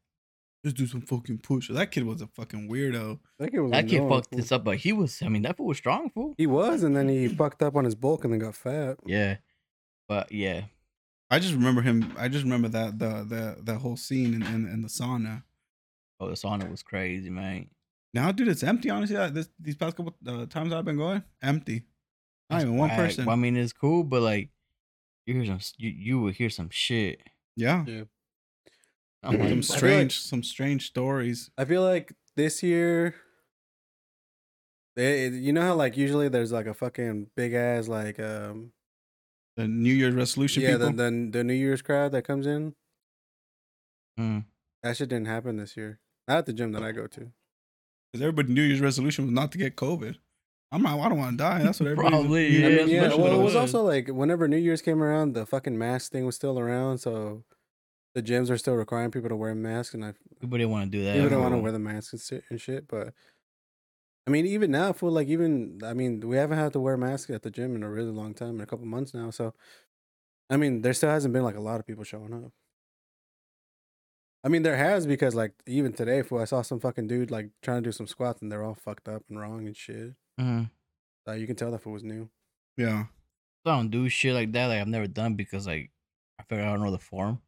[0.65, 1.69] Just do some fucking push.
[1.69, 3.19] That kid was a fucking weirdo.
[3.39, 3.71] That kid was.
[3.71, 4.37] That kid fucked fool.
[4.39, 5.21] this up, but he was.
[5.21, 6.33] I mean, that fool was strong, fool.
[6.37, 8.97] He was, and then he fucked up on his bulk and then got fat.
[9.05, 9.37] Yeah,
[10.09, 10.63] but yeah,
[11.29, 12.13] I just remember him.
[12.17, 15.43] I just remember that the the that whole scene in, in, in the sauna.
[16.19, 17.69] oh, the sauna was crazy, man.
[18.13, 18.89] Now, dude, it's empty.
[18.89, 21.83] Honestly, this these past couple uh, times I've been going, empty.
[22.49, 22.97] Not That's even one whack.
[22.97, 23.25] person.
[23.25, 24.49] Well, I mean, it's cool, but like,
[25.25, 27.21] you hear some, you, you would hear some shit.
[27.55, 27.83] yeah,
[29.23, 31.49] I'm some like, I feel strange, some strange stories.
[31.57, 33.15] I feel like this year,
[34.95, 38.71] they, you know how like usually there's like a fucking big ass like um
[39.55, 40.91] The New Year's resolution yeah people.
[40.91, 42.75] the, the the New Year's crowd that comes in.
[44.17, 44.45] mm,
[44.83, 45.99] That shit didn't happen this year.
[46.27, 47.31] Not at the gym that I go to.
[48.11, 50.17] Because everybody New Year's resolution was not to get COVID.
[50.71, 50.99] I'm not.
[50.99, 51.63] I don't want to die.
[51.63, 52.15] That's what everybody.
[52.15, 53.07] Probably, I Yeah, mean, yeah.
[53.15, 53.55] Well, it it was was.
[53.55, 57.43] also like whenever New Year's came around, the fucking mask thing was still around, so
[58.15, 60.97] the gyms are still requiring people to wear masks, and I people didn't want to
[60.97, 61.13] do that.
[61.13, 62.87] people don't want to wear the masks and shit, and shit.
[62.87, 63.13] But
[64.25, 67.29] I mean, even now, for like even I mean, we haven't had to wear masks
[67.29, 69.29] at the gym in a really long time, in a couple months now.
[69.29, 69.53] So,
[70.49, 72.51] I mean, there still hasn't been like a lot of people showing up.
[74.43, 77.49] I mean, there has because like even today, fool, I saw some fucking dude like
[77.61, 80.13] trying to do some squats, and they're all fucked up and wrong and shit.
[80.39, 80.69] Mhm.
[81.25, 82.29] So you can tell that fool was new.
[82.77, 83.05] Yeah.
[83.65, 84.67] So I don't do shit like that.
[84.67, 85.91] Like I've never done because like
[86.39, 87.41] I figure I don't know the form.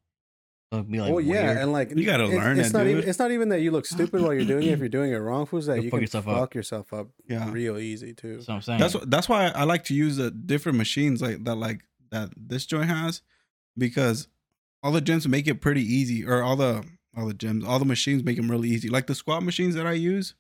[0.72, 1.58] So be like oh yeah, weird.
[1.58, 3.72] and like You gotta it's- learn it's it, not even it's not even that you
[3.72, 4.72] look stupid while you're doing it.
[4.72, 6.54] If you're doing it wrong, fools that You'll you fuck can yourself fuck up.
[6.56, 7.52] yourself up Yeah.
[7.52, 8.36] real easy too.
[8.36, 8.80] That's what I'm saying.
[8.80, 11.82] That's that's why I like to use the different machines like that like
[12.12, 13.22] that this joint has
[13.78, 14.28] because
[14.84, 16.84] all the gyms make it pretty easy or all the
[17.18, 19.88] all the gyms all the machines make them really easy like the squat machines that
[19.88, 20.36] I use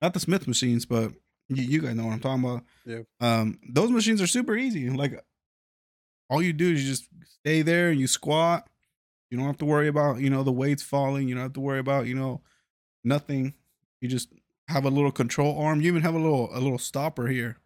[0.00, 1.12] not the Smith machines but
[1.48, 2.64] you, you guys know what I'm talking about.
[2.84, 3.00] Yeah.
[3.20, 5.22] um those machines are super easy like
[6.28, 7.08] all you do is you just
[7.40, 8.68] stay there and you squat.
[9.30, 11.28] You don't have to worry about you know the weights falling.
[11.28, 12.42] You don't have to worry about you know
[13.04, 13.54] nothing.
[14.00, 14.28] You just
[14.68, 15.80] have a little control arm.
[15.80, 17.58] You even have a little a little stopper here.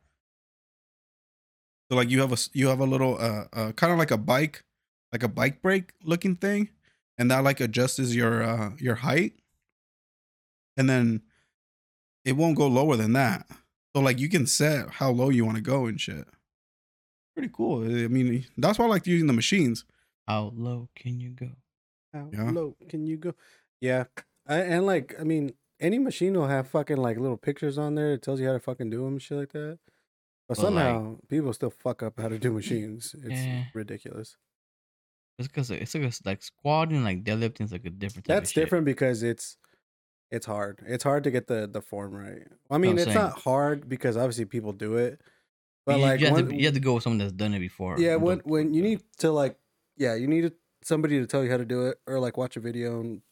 [1.90, 4.18] So like you have a you have a little uh, uh kind of like a
[4.18, 4.64] bike,
[5.12, 6.70] like a bike brake looking thing,
[7.18, 9.34] and that like adjusts your uh your height,
[10.76, 11.22] and then
[12.24, 13.46] it won't go lower than that.
[13.94, 16.26] So like you can set how low you want to go and shit.
[17.34, 17.84] Pretty cool.
[17.84, 19.84] Eh, I mean, that's why I like using the machines.
[20.28, 21.50] How low can you go?
[22.12, 22.50] How Yeah.
[22.50, 23.34] low can you go?
[23.80, 24.04] Yeah,
[24.46, 28.12] I, and like I mean, any machine will have fucking like little pictures on there.
[28.12, 29.78] It tells you how to fucking do them and shit like that.
[30.48, 33.14] But But, like- somehow people still fuck up how to do machines.
[33.18, 33.64] It's Yeah.
[33.74, 34.36] ridiculous.
[35.38, 38.26] It's because it's like a, like squatting, like deadlifting is like a different.
[38.26, 38.64] Type That's of shit.
[38.64, 39.56] different because it's
[40.30, 40.80] it's hard.
[40.86, 42.46] It's hard to get the the form right.
[42.70, 43.16] I mean, it's saying.
[43.16, 45.20] not hard because obviously people do it.
[45.86, 47.54] But you, like you have, when- to, you have to go with someone that's done
[47.54, 47.98] it before.
[47.98, 49.56] yeah, when don't- when you need to like
[49.96, 50.52] yeah, you need
[50.82, 53.22] somebody to tell you how to do it or like watch a video and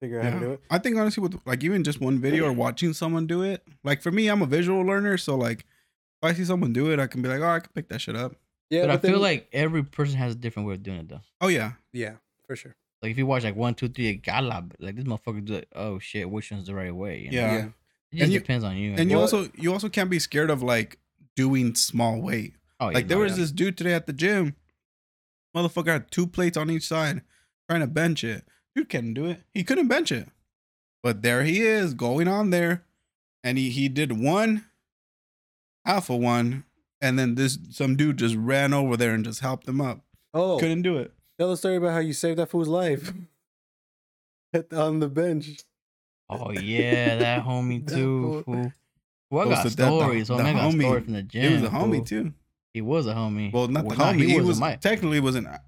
[0.00, 0.60] figure out how to do it.
[0.70, 4.02] I think honestly, with like even just one video or watching someone do it, like
[4.02, 7.06] for me, I'm a visual learner, so like if I see someone do it, I
[7.06, 8.36] can be like, oh, I can pick that shit up.
[8.70, 11.20] Yeah, but I feel like every person has a different way of doing it though.
[11.40, 12.14] Oh yeah, yeah,
[12.46, 12.74] for sure.
[13.02, 15.68] Like if you watch like one, two, three, gala, like this motherfucker do it.
[15.74, 17.18] Oh shit, which one's the right way?
[17.20, 17.36] You know?
[17.36, 17.52] Yeah.
[17.52, 17.58] Yeah.
[17.58, 17.64] It
[18.12, 18.92] just And you- depends on you.
[18.96, 20.98] and you Well- also you also can't be scared of like
[21.34, 22.54] doing small weight.
[22.80, 23.38] oh, Like yeah, there no, was yeah.
[23.38, 24.54] this dude today at the gym.
[25.56, 27.22] Motherfucker had two plates on each side
[27.68, 28.44] trying to bench it.
[28.74, 29.42] Dude couldn't do it.
[29.52, 30.28] He couldn't bench it.
[31.02, 32.84] But there he is going on there.
[33.44, 34.64] And he, he did one,
[35.84, 36.64] half of one.
[37.00, 40.00] And then this some dude just ran over there and just helped him up.
[40.32, 41.12] Oh, Couldn't do it.
[41.42, 43.12] Tell the story about how you saved that fool's life
[44.52, 45.62] Hit on the bench.
[46.28, 48.42] Oh yeah, that homie too.
[48.46, 48.54] fool.
[48.54, 48.72] Fool.
[49.30, 50.28] Well, I got to the- stories.
[50.28, 51.48] The man, I got homie- story from the gym.
[51.48, 52.04] He was a homie fool.
[52.04, 52.32] too.
[52.74, 53.52] He was a homie.
[53.52, 54.26] Well, not the nah, homie.
[54.26, 55.60] He, was wasn't my- technically wasn't a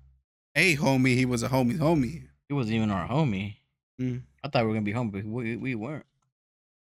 [0.77, 1.16] homie.
[1.16, 2.29] He was a homie's homie.
[2.49, 3.57] he wasn't even our homie.
[4.01, 4.22] Mm.
[4.45, 6.05] I thought we were gonna be homie, but we, we weren't.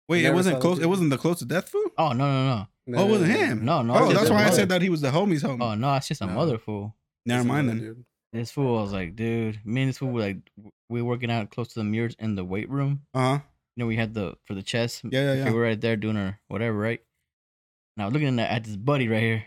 [0.08, 0.80] Wait, it wasn't close.
[0.80, 1.84] It wasn't the close to death fool.
[1.98, 3.66] Oh no no no Oh, it wasn't him.
[3.66, 3.94] no no.
[3.94, 5.62] Oh, that's just why I said that he was the homie's homie.
[5.62, 6.34] Oh no, it's just a No.
[6.34, 6.96] mother fool.
[7.26, 8.06] Never mind then.
[8.34, 8.42] Dude.
[8.42, 10.38] This fool I was like, dude, me and this fool were like,
[10.90, 13.02] we were working out close to the mirrors in the weight room.
[13.14, 13.40] Uh huh.
[13.76, 15.02] You know, we had the for the chest.
[15.10, 15.52] Yeah, yeah, yeah.
[15.54, 17.02] we're right there doing our whatever, right?
[17.98, 19.44] Now looking at, at this buddy right here,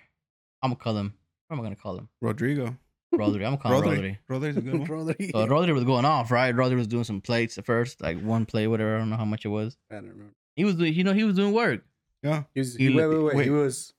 [0.63, 1.15] I'm gonna call him.
[1.49, 2.09] What am I gonna call him?
[2.21, 2.77] Rodrigo.
[3.15, 3.45] Rodri.
[3.47, 4.17] I'm gonna call him Rodri.
[4.31, 4.41] Rodri.
[4.41, 4.85] Rodri's a good one.
[4.85, 6.55] Brother, So Rodri was going off, right?
[6.55, 8.97] Rodri was doing some plates at first, like one plate, whatever.
[8.97, 9.77] I don't know how much it was.
[9.91, 10.33] I don't remember.
[10.57, 11.85] He was doing, you know, he was doing work.
[12.23, 12.45] Yeah.
[12.55, 13.93] He was, He he, wait, looked- wait, wait, He was.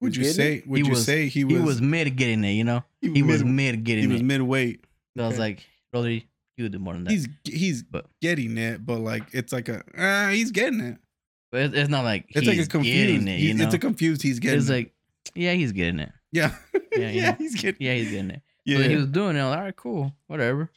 [0.00, 0.62] Would you say?
[0.66, 1.54] Would He you was- say he was?
[1.54, 2.84] He was mid getting it, you know.
[3.00, 4.06] He was mid getting it.
[4.08, 4.84] He was midweight.
[5.16, 6.24] So I was like, Rodri,
[6.56, 7.10] you do more than that.
[7.10, 10.98] He's he's But- getting it, but like it's like a uh, he's getting it.
[11.50, 13.26] but it's, it's not like It's he's like a confused.
[13.28, 13.64] it, you he's- know.
[13.64, 14.22] It's a confused.
[14.22, 14.56] He's getting.
[14.58, 14.60] It.
[14.60, 14.72] It's it.
[14.72, 14.92] like,
[15.34, 16.12] yeah, he's getting it.
[16.32, 16.54] yeah,
[16.92, 17.36] Yeah, yeah, know.
[17.38, 17.86] he's getting.
[17.86, 18.42] Yeah, he's getting it.
[18.66, 19.42] Yeah, So he was doing it.
[19.42, 20.70] Was like, all right, cool, whatever.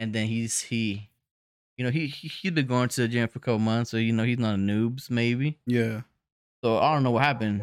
[0.00, 1.08] And then he's he,
[1.76, 3.96] you know, he he he'd been going to the gym for a couple months, so
[3.96, 5.58] you know he's not a noobs maybe.
[5.66, 6.02] yeah.
[6.64, 7.62] So I don't know what happened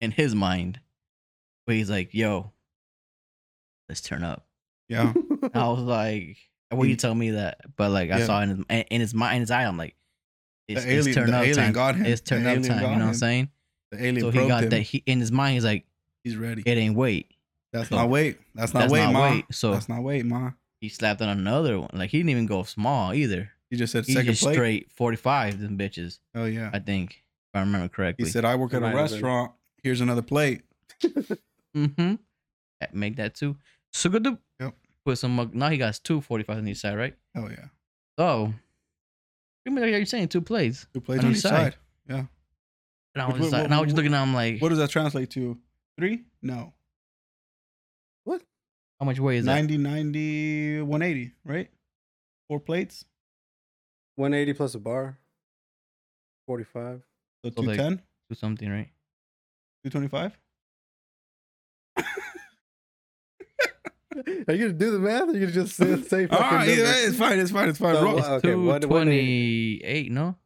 [0.00, 0.80] in his mind,
[1.66, 2.52] but he's like, "Yo,
[3.88, 4.46] let's turn up."
[4.88, 5.12] Yeah.
[5.54, 6.36] I was like,
[6.70, 8.26] "Well, you He- tell me that," but like I Yeah.
[8.26, 9.94] saw in his in his mind, in his eye, I'm like,
[10.68, 11.72] "It's, The it's turn up alien time.
[11.72, 12.06] got him.
[12.06, 13.48] It's The turn up time." You got know what I'm saying?
[13.92, 14.70] The alien So he got him.
[14.70, 14.80] that.
[14.82, 15.84] He in his mind, he's like,
[16.24, 16.62] He's ready.
[16.66, 17.30] "It ain't wait.
[17.72, 18.38] That's so- not wait.
[18.54, 19.30] That's not That's weight, not ma.
[19.30, 19.44] weight.
[19.52, 20.50] So That's not wait, ma.
[20.80, 21.90] he slapped on another one.
[21.94, 23.50] Like he didn't even go small either.
[23.70, 24.54] He just said He second just plate.
[24.54, 26.18] straight 45 them bitches.
[26.34, 26.70] Oh yeah.
[26.72, 27.22] I think
[27.54, 28.24] if I remember correctly.
[28.26, 29.02] He said, "I work at a might have been.
[29.12, 29.52] restaurant.
[29.82, 30.62] Here's another plate."
[31.76, 32.14] mm-hmm.
[32.92, 33.56] Make that too.
[33.92, 34.74] So good to Yep.
[35.04, 35.38] put some.
[35.38, 37.16] uh, Now he got two 45 on each side, right?
[37.36, 37.66] Oh yeah.
[38.18, 38.52] So,
[39.64, 40.86] you mean like you're saying two plates.
[40.92, 41.72] Two plates On on each each side.
[41.72, 41.76] side.
[42.08, 42.24] Yeah.
[43.14, 44.60] And I Which- was just what- like, and I was just looking at him like,
[44.60, 45.58] What does that translate to?
[45.98, 46.24] Three?
[46.42, 46.72] No.
[48.24, 48.42] What?
[48.98, 49.54] How much weight is that?
[49.54, 51.70] 90, 90, 180, right?
[52.48, 53.04] Four plates.
[54.16, 55.18] 180 plus a bar.
[56.46, 57.02] 45.
[57.44, 58.90] So So, like- 210, Do something, right?
[59.84, 60.38] 225.
[64.48, 65.22] Are you gonna do the math?
[65.22, 67.04] Or are you gonna just say, say fucking Ah, yeah, numbers?
[67.08, 67.38] it's fine.
[67.38, 67.68] It's fine.
[67.68, 67.94] It's fine.
[67.94, 70.36] So Roll- what- Okay, what- what- 228, no?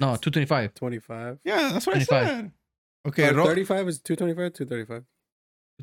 [0.00, 0.74] No, It's 225.
[0.74, 1.38] 25.
[1.44, 2.22] yeah, that's what 25.
[2.22, 2.52] I said.
[3.06, 5.02] Okay, Oh, roll- 35 is 225, 235.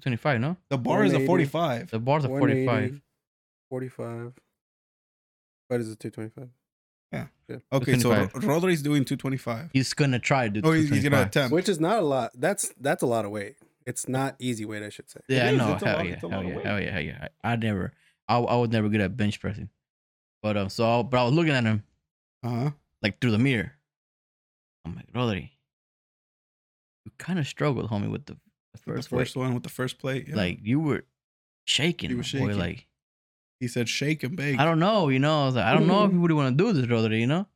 [0.02, 0.58] 225, no?
[0.70, 1.26] the bar is a 180.
[1.28, 1.92] 45.
[1.92, 3.02] The bars are 180, 45.
[3.70, 4.34] 45.
[5.68, 6.50] What is it, 225?
[7.18, 8.44] Okay, so 225.
[8.44, 9.70] Ro- Rodri's doing 225.
[9.74, 11.28] He's gonna try to do Oh, he's, he's gonna 225.
[11.28, 11.54] attempt.
[11.54, 12.32] Which is not a lot.
[12.36, 13.56] That's that's a lot of weight.
[13.86, 15.20] It's not easy weight, I should say.
[15.28, 15.74] Yeah, I know.
[15.74, 17.28] it's a Hell yeah, it's a hell yeah, hell yeah, hell yeah.
[17.44, 17.94] I, I never,
[18.28, 19.70] I, I was never good at bench pressing.
[20.42, 21.84] But um, so I, but I was looking at him
[22.44, 22.72] Uh huh.
[23.04, 23.74] like through the mirror.
[24.86, 25.50] I'm like, Rodri,
[27.06, 28.40] you kind of struggled, homie, with the, the
[28.74, 29.44] The first, first weight.
[29.44, 30.28] one with the first plate.
[30.30, 30.36] yeah.
[30.36, 31.06] Like you were
[31.66, 32.46] shaking, You my were boy.
[32.48, 32.58] shaking.
[32.60, 32.88] Like
[33.66, 34.60] he said, shake and bake.
[34.60, 35.44] I don't know, you know.
[35.44, 37.20] I was like, I don't know if you really want to do this, Rodri.
[37.20, 37.48] You know.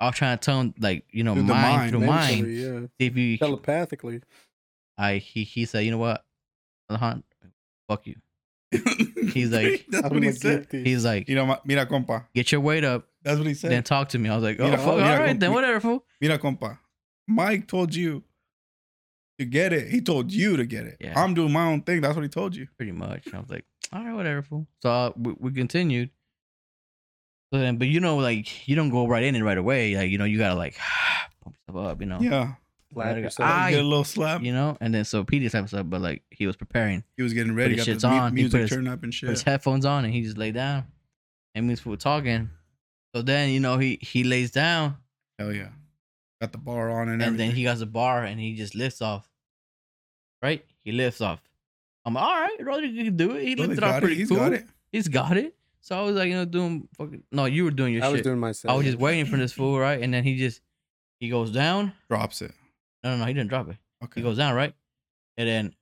[0.00, 2.56] I was trying to tell him, like, you know, Through mind mind, through Mentally, mind.
[2.56, 2.80] yeah.
[3.00, 4.20] See if you, Telepathically.
[4.98, 6.24] I he he said, you know what,
[6.90, 7.22] Alejandro,
[7.88, 8.16] fuck you.
[9.32, 10.66] He's like- that's what he said.
[10.70, 12.24] He's like, you know, mira, compa.
[12.34, 13.70] get your weight up, That's what he said.
[13.70, 14.28] then talk to me.
[14.28, 16.04] I was like, oh, Mira, fuck, all mira, right, then whatever, fool.
[16.20, 16.78] Mira, compa.
[17.28, 18.22] Mike told you
[19.38, 19.88] to get it.
[19.90, 20.96] He told you to get it.
[21.00, 21.18] Yeah.
[21.20, 22.00] I'm doing my own thing.
[22.00, 22.68] That's what he told you.
[22.76, 23.32] pretty much.
[23.34, 24.66] I was like, all right, whatever, fool.
[24.82, 26.10] So uh, we, we continued.
[27.52, 29.96] So then, but you know, like you don't go right in it right away.
[29.96, 30.76] Like you know, you gotta like
[31.44, 32.00] pump yourself up.
[32.00, 32.54] You know, Yeah.
[32.92, 33.50] Slap Gotta yourself.
[33.50, 34.42] "Ah, Get a little slap.
[34.42, 34.76] you know.
[34.80, 37.74] And then so PD type stuff, but like he was preparing, He was getting ready.
[37.76, 39.42] his Got shits the mu- on, he music put his- turned up and put his
[39.42, 40.84] headphones on, and he just lay down.
[41.56, 42.50] And we were talking.
[43.14, 44.96] So then you know he he lays down,
[45.40, 45.68] Hell yeah.
[46.40, 47.48] Got the bar on and, and everything.
[47.48, 49.28] then he got the bar, and he just lifts off.
[50.42, 51.40] Right, he lifts off.
[52.04, 53.42] I'm like, all right, Rodri can do it.
[53.46, 54.00] He Well, lifted he off got it.
[54.02, 54.36] pretty He's cool.
[54.38, 54.66] got it.
[54.92, 55.54] He's got it.
[55.80, 57.22] So I was like, you know, doing fucking.
[57.32, 58.08] No, you were doing your shit.
[58.08, 58.24] I was shit.
[58.24, 58.72] doing myself.
[58.72, 60.00] I was just waiting for this fool, right?
[60.02, 60.60] And then he just
[61.20, 61.92] he goes down.
[62.10, 62.52] Drops it.
[63.02, 63.76] No, no, no, he didn't drop it.
[64.02, 64.20] Okay.
[64.20, 64.74] He goes down, right?
[65.36, 65.74] And then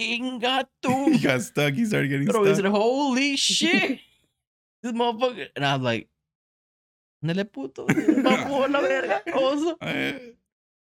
[0.00, 1.74] Inga he got stuck.
[1.74, 2.64] He started getting Bro, he stuck.
[2.64, 3.98] said, holy shit.
[4.82, 5.48] this motherfucker.
[5.56, 6.08] And I was like,
[7.22, 7.84] Nele puto.
[7.88, 9.22] Vamos a la verga.
[9.34, 9.76] oso."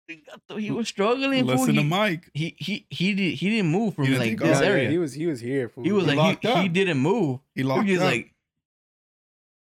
[0.09, 1.45] Eh, he was struggling.
[1.45, 1.55] fool.
[1.57, 2.31] Listen to he, Mike.
[2.33, 4.63] he he he did he didn't move from He didn't like take this off.
[4.63, 4.91] Yeah, area.
[4.91, 5.69] he was he was here.
[5.69, 5.83] Fool.
[5.83, 7.41] He was He like locked he, he didn't move.
[7.57, 8.05] He He locked was up.
[8.05, 8.33] like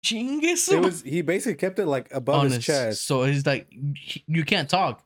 [0.04, 3.06] chingue it was he basically kept it like above his his chest.
[3.06, 5.04] So he's like he- you can't talk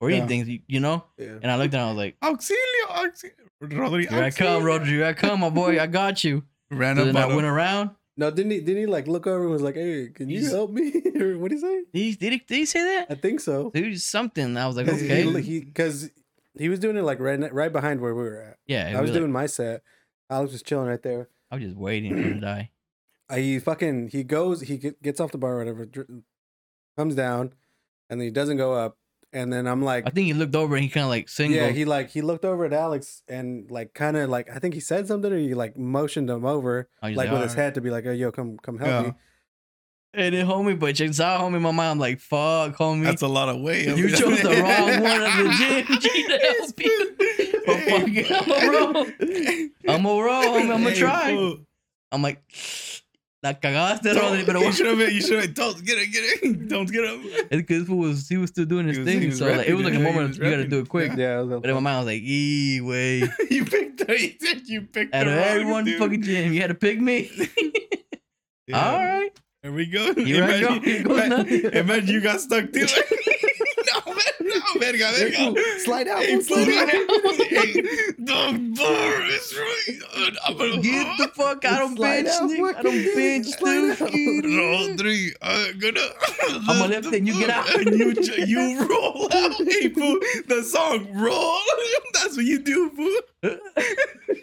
[0.00, 0.18] or Yeah.
[0.18, 1.04] anything, you- you know.
[1.18, 1.38] Yeah.
[1.42, 3.32] And I looked and I was like, Auxilio, auxilio.
[3.62, 4.64] Rodri, here I come, auxilio.
[4.64, 4.84] Roger.
[4.92, 5.80] Here I come, my boy.
[5.80, 6.44] I got you.
[6.70, 7.90] Ran So up then I on went around.
[8.16, 8.60] No, didn't he?
[8.60, 10.90] Didn't he like look over and was like, "Hey, can you He's- help me?"
[11.20, 11.82] or what did he say?
[11.92, 13.06] He, did he, did he say that?
[13.10, 13.70] I think so.
[13.70, 14.56] Dude, something.
[14.56, 15.42] I was like, Because okay.
[15.42, 16.10] he because
[16.58, 18.56] he, was doing it like right ne- right behind where we were at.
[18.66, 19.82] yeah, I was doing my set.
[20.30, 21.28] Alex was chilling right there.
[21.50, 22.70] I was just waiting for him to die.
[23.28, 26.06] Uh, he fucking he goes he get, gets off the bar or whatever dr-
[26.96, 27.52] comes down
[28.08, 28.98] and then he doesn't go up
[29.36, 31.60] and then i'm like I think he looked over and he kind of like singled.
[31.60, 34.74] yeah he like he looked over at alex and like kind of like i think
[34.74, 37.54] he said something or he like motioned him over oh, I was like with his
[37.54, 39.02] head to be like oh yo come come help Yeah.
[39.10, 39.14] me
[40.14, 41.60] And then homie, but check this out, homie.
[41.60, 43.04] My mind, I'm like, fuck, homie.
[43.04, 43.84] That's a lot of weight.
[44.00, 46.96] you chose the wrong one of the gym G to help you.
[47.66, 49.06] But oh, fuck it, I'm a roll.
[49.94, 50.72] I'm a roll, homie.
[50.74, 51.26] I'm gonna try.
[52.12, 52.40] I'm like,
[53.46, 55.00] la cagaste, Don't- Rodri, pero you should have.
[55.12, 55.54] You should have.
[55.54, 56.06] Don't get it.
[56.12, 56.68] Get it.
[56.68, 57.46] Don't get it.
[57.50, 59.74] it's because he was he was still doing his was- thing, was so like, it
[59.74, 61.12] was like a yeah, moment was you gotta do it quick.
[61.16, 61.24] Yeah.
[61.24, 63.22] yeah I was But in my mind, I was like, ee way.
[63.50, 64.00] you picked.
[64.08, 65.14] You said you picked.
[65.14, 65.98] Out the of wrong everyone dude.
[65.98, 67.30] fucking gym, you had to pick me.
[68.68, 68.76] Yeah.
[68.92, 69.30] All right.
[69.62, 70.14] There we go.
[70.14, 70.66] Here I go.
[70.68, 71.64] Imagine, Here goes ima- nothing.
[71.72, 72.86] imagine you got stuck too.
[74.40, 75.80] no, verga, verga.
[75.80, 77.72] slide out Hey, slide out hey,
[78.18, 80.00] the bar is really.
[80.46, 82.68] I'm Get the fuck I don't Slide bench, out, nigga.
[82.68, 84.12] I fucking don't bench, slide out.
[84.12, 84.44] dude.
[84.44, 86.00] Rodri, I'm gonna.
[86.68, 87.68] I'm gonna lift and you get out.
[87.74, 88.14] And you
[88.46, 89.52] you roll out.
[89.58, 90.18] Hey, fool.
[90.48, 91.58] The song roll.
[92.14, 93.58] That's what you do, fool.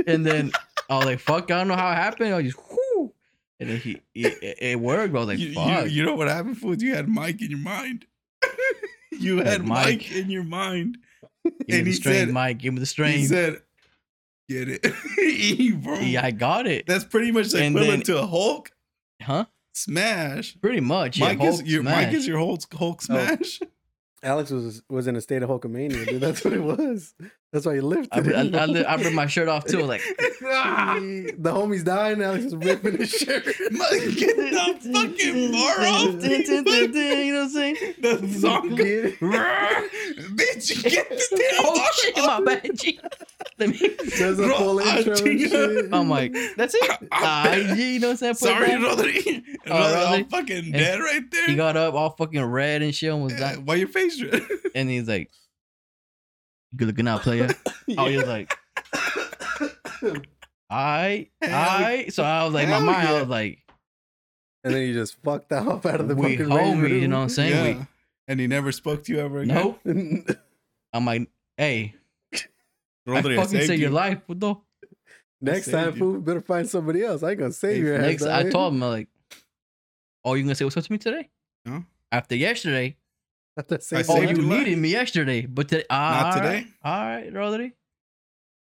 [0.08, 0.52] and then
[0.90, 2.34] I was like, fuck, I don't know how it happened.
[2.34, 3.12] I was just, whoo.
[3.60, 5.14] And then he, it, it worked.
[5.14, 5.90] But I was like, you, you, fuck.
[5.90, 6.76] you know what happened, fool?
[6.76, 8.06] You had Mike in your mind.
[9.20, 9.86] you Had had Mike.
[9.86, 10.98] Mike in your mind.
[11.44, 12.58] give me and the he strain, said- Mike.
[12.60, 13.18] Give me the strain.
[13.20, 13.62] He said,
[14.50, 14.86] "Get it,
[15.22, 16.86] E, bro." yeah, I got it.
[16.88, 18.72] That's pretty much the And equivalent then- to a Hulk
[19.22, 19.46] Huh?
[19.74, 20.60] smash.
[20.62, 21.18] Pretty much.
[21.18, 23.60] Yeah, Mike is Hulk your Mike is your Hulk Hulk smash.
[24.24, 27.14] alex was was in a state of hulkamania dude that's what it was
[27.54, 28.56] that's why he lifted I, I, it.
[28.56, 29.78] I, li- I ripped my shirt off too.
[29.78, 35.80] I was like, the homie's dying alex is ripping his shirt get the fucking bar
[35.88, 36.24] off.
[36.24, 37.76] you know what I'm saying?
[38.02, 39.20] The song, Get it?
[39.20, 42.44] bitch, get the damn Oh bar shit, off.
[42.44, 42.78] my bad.
[42.78, 43.00] G.
[43.60, 43.78] Let me.
[44.18, 45.94] There's a Bro, full intro and think- shit.
[45.94, 47.08] I'm like, that's it.
[47.12, 48.36] Ah, you know what I'm saying?
[48.36, 48.70] Sorry.
[48.70, 49.44] Rodri.
[49.68, 51.46] Oh, Rodri, I'm fucking And dead right there.
[51.48, 53.56] He got up all fucking red and shit and was Yeah.
[53.58, 54.42] Why your face red?
[54.76, 55.30] And he's like,
[56.76, 57.50] good looking out, player.
[57.98, 58.54] Oh, he was like,
[60.70, 62.08] I, Hell- I.
[62.10, 63.60] So I was like, in my hell mind, I was like,
[64.64, 67.24] And then you just fucked off out of the we fucking homies, you know what
[67.24, 67.78] I'm saying?
[67.78, 67.86] Yeah.
[68.28, 70.24] And he never spoke to you ever We, again.
[70.28, 70.38] nope.
[70.94, 71.94] I'm like, hey,
[73.08, 73.96] Rodri, I fucking saved your you.
[73.96, 74.64] life, puto.
[75.42, 77.22] Next time, fool, better find somebody else.
[77.22, 78.02] I ain't gonna save Hey, your ass.
[78.02, 79.10] Next, I told him, I'm like,
[80.24, 81.30] oh, you gonna say what's up to me today?
[81.66, 81.84] No.
[82.14, 82.96] After yesterday,
[83.58, 86.60] After I saving oh, you your needed me yesterday, but today, ah, Not all right,
[86.60, 86.74] today.
[86.84, 87.72] All right, Rodri.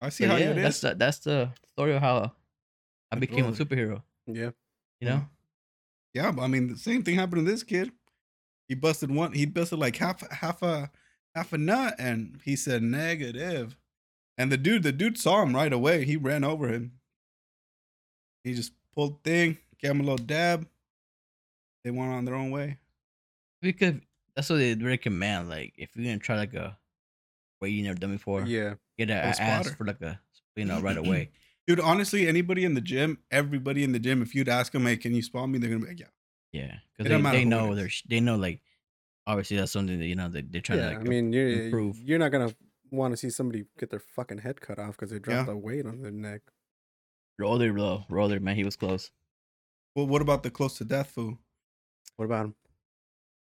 [0.01, 2.31] I see So how yeah, it that's the, that's the story of how
[3.11, 4.01] I became a superhero.
[4.27, 4.51] Yeah.
[5.01, 5.25] You know,
[6.13, 7.91] Yeah, but I mean, the same thing happened to this kid.
[8.67, 9.33] He busted one.
[9.33, 10.91] He busted like half half a
[11.35, 13.77] half a nut, and he said negative.
[14.37, 16.05] And the dude, the dude saw him right away.
[16.05, 16.93] He ran over him.
[18.43, 20.67] He just pulled thing, gave him a little dab.
[21.83, 22.77] They went on their own way.
[23.61, 23.95] because
[24.35, 25.49] that's what they recommend.
[25.49, 26.77] Like, if you're gonna try like a
[27.61, 28.75] way you never done before, Yeah.
[28.97, 29.75] get a, A a ass spotter.
[29.75, 30.19] for like a
[30.55, 31.31] you know right away.
[31.67, 34.97] Dude, honestly, anybody in the gym, everybody in the gym, if you'd ask them, hey,
[34.97, 35.59] can you spot me?
[35.59, 36.07] They're gonna be like, yeah.
[36.51, 38.61] Yeah, because they, they know they're they know like
[39.27, 40.89] obviously that's something that you know they, they're trying Yeah.
[40.89, 41.99] to like I mean, you're improve.
[41.99, 42.53] you're not gonna
[42.89, 45.53] want to see somebody get their fucking head cut off because they dropped Yeah.
[45.53, 46.41] a weight on their neck.
[47.37, 49.11] roller blow roller man he was close.
[49.95, 51.37] Well, what about the close to death fool?
[52.15, 52.55] What about him?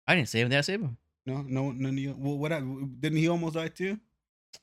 [0.09, 0.49] I didn't save him.
[0.49, 0.97] Did I save him?
[1.25, 2.15] No, no, none of you.
[2.17, 2.51] Well, what?
[2.51, 2.63] hap-
[2.99, 3.99] Didn't he almost die too?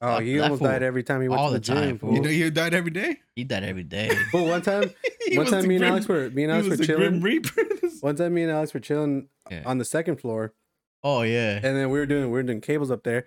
[0.00, 1.88] Oh, he that almost fool died every time he went all to the, the time,
[1.90, 1.98] gym.
[1.98, 2.14] fool.
[2.14, 3.20] You know, he died every day.
[3.36, 4.08] He died every day.
[4.32, 4.90] Fool, one time,
[5.34, 7.20] one time, the me and Grim- Alex were me and Alex were chilling.
[7.20, 7.62] Reaper.
[8.00, 9.62] One time, me and Alex were chilling Yeah.
[9.64, 10.52] on the second floor,
[11.02, 11.54] Oh yeah.
[11.62, 13.26] and then we were doing we were doing cables up there,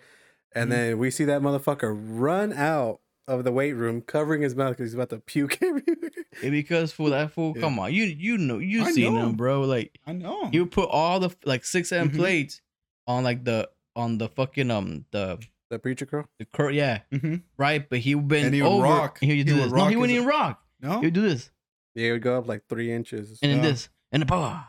[0.53, 0.74] and Mhm.
[0.74, 2.99] then we see that motherfucker run out
[3.30, 6.11] of the weight room, covering his mouth because he's about to puke everywhere.
[6.43, 7.53] Yeah, because fool that fool.
[7.55, 7.61] Yeah.
[7.61, 9.27] Come on, you you know you I seen know.
[9.27, 9.61] him, bro.
[9.61, 10.49] Like I know.
[10.51, 12.15] you put all the like six seven Mhm.
[12.17, 12.61] plates
[13.07, 16.25] on like the on the fucking um the The preacher curl.
[16.39, 19.19] the cur- yeah hmm right, but he would bend And he would over rock.
[19.21, 19.73] and he would He do would this.
[19.73, 20.63] No, he wouldn't his- even rock.
[20.82, 20.99] No.
[20.99, 21.51] He would do this
[21.95, 23.39] Yeah, it would go up like three inches.
[23.41, 23.69] and then Yeah.
[23.71, 24.65] this and the power,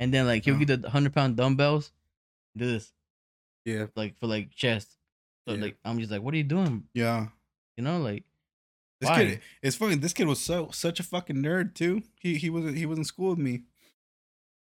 [0.00, 0.66] and then like he would Yeah.
[0.66, 1.92] get the hundred pound dumbbells,
[2.56, 2.92] do this.
[3.64, 3.86] Yeah.
[3.96, 4.96] like for like chest.
[5.46, 5.60] So Yeah.
[5.62, 6.84] like I'm just like, what are you doing?
[6.94, 7.28] Yeah.
[7.76, 8.24] You know, like
[9.00, 9.24] This Why?
[9.24, 9.96] kid, it's funny.
[9.96, 12.02] This kid was so such a fucking nerd too.
[12.20, 13.62] He he wasn't he was in school with me.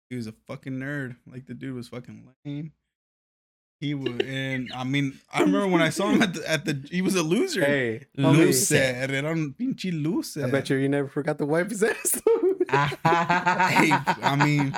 [0.10, 1.16] He was a fucking nerd.
[1.26, 2.72] Like the dude was fucking lame.
[3.82, 6.82] He was, and I mean, I remember when I saw him at the at the.
[6.90, 7.60] He was a loser.
[7.64, 8.78] Hey, homie, loser.
[8.78, 10.46] Era un pinche loser.
[10.46, 12.22] I bet you you never forgot to wipe his ass.
[13.06, 13.92] Hey,
[14.24, 14.76] I mean,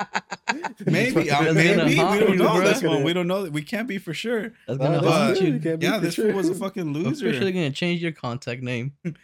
[0.86, 2.60] maybe, uh, maybe we don't know bro.
[2.68, 3.02] this one.
[3.02, 3.44] We don't know.
[3.44, 4.52] We can't be for sure.
[4.66, 5.54] that's gonna that's haunt you.
[5.54, 7.28] You can't Yeah, for this fool was a fucking loser.
[7.28, 8.92] Officially gonna change your contact name.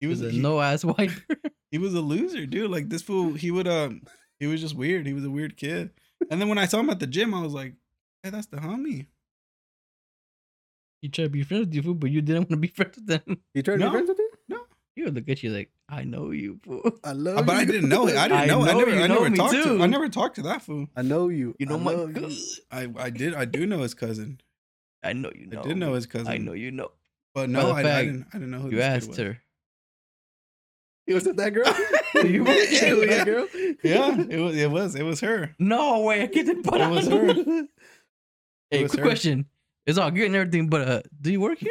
[0.00, 1.14] He was a no ass wiper.
[1.70, 2.72] he was a loser, dude.
[2.72, 4.02] Like this fool, he would um,
[4.40, 5.06] he was just weird.
[5.06, 5.90] He was a weird kid.
[6.28, 7.74] And then when I saw him at the gym, I was like,
[8.24, 9.06] "Hey, that's the homie."
[11.02, 12.96] You try to be friends with you, fool, but you didn't want to be friends
[12.96, 13.38] with them.
[13.54, 13.90] You tried to No.
[13.90, 14.26] be friends with him?
[14.48, 14.60] No,
[14.96, 16.82] he would look at you like, I know you, fool.
[17.04, 18.16] I love Uh, but I didn't know it.
[18.16, 18.62] I didn't I know.
[18.62, 18.90] I never.
[18.94, 19.82] you I know never me talked to.
[19.82, 20.88] I never talked to that fool.
[20.96, 21.54] I know you.
[21.58, 22.30] You know I my love you.
[22.70, 23.34] I I did.
[23.34, 24.40] I do know his cousin.
[25.04, 25.60] I know you know.
[25.60, 26.28] I did know his cousin.
[26.28, 26.90] I know you know.
[27.34, 28.26] But no, of I, I didn't.
[28.30, 29.16] I didn't know who You this asked was.
[29.18, 29.38] her.
[31.06, 31.64] He was it that girl?
[32.24, 33.48] You were- it was that girl.
[33.82, 34.56] Yeah, it was.
[34.56, 34.94] It was.
[34.94, 35.54] It was her.
[35.58, 36.62] No way, I get it.
[36.62, 37.26] But It was her.
[37.28, 37.68] It
[38.70, 39.06] Hey, was quick her.
[39.06, 39.46] question.
[39.84, 41.70] It's all good and everything, but uh, do you work here?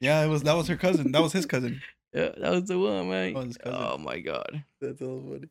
[0.00, 0.42] Yeah, it was.
[0.44, 1.10] That was her cousin.
[1.12, 1.80] That was his cousin.
[2.12, 3.34] Yeah, that was the one, man.
[3.34, 3.56] was.
[3.64, 4.64] Oh my god.
[4.80, 5.48] That's all funny.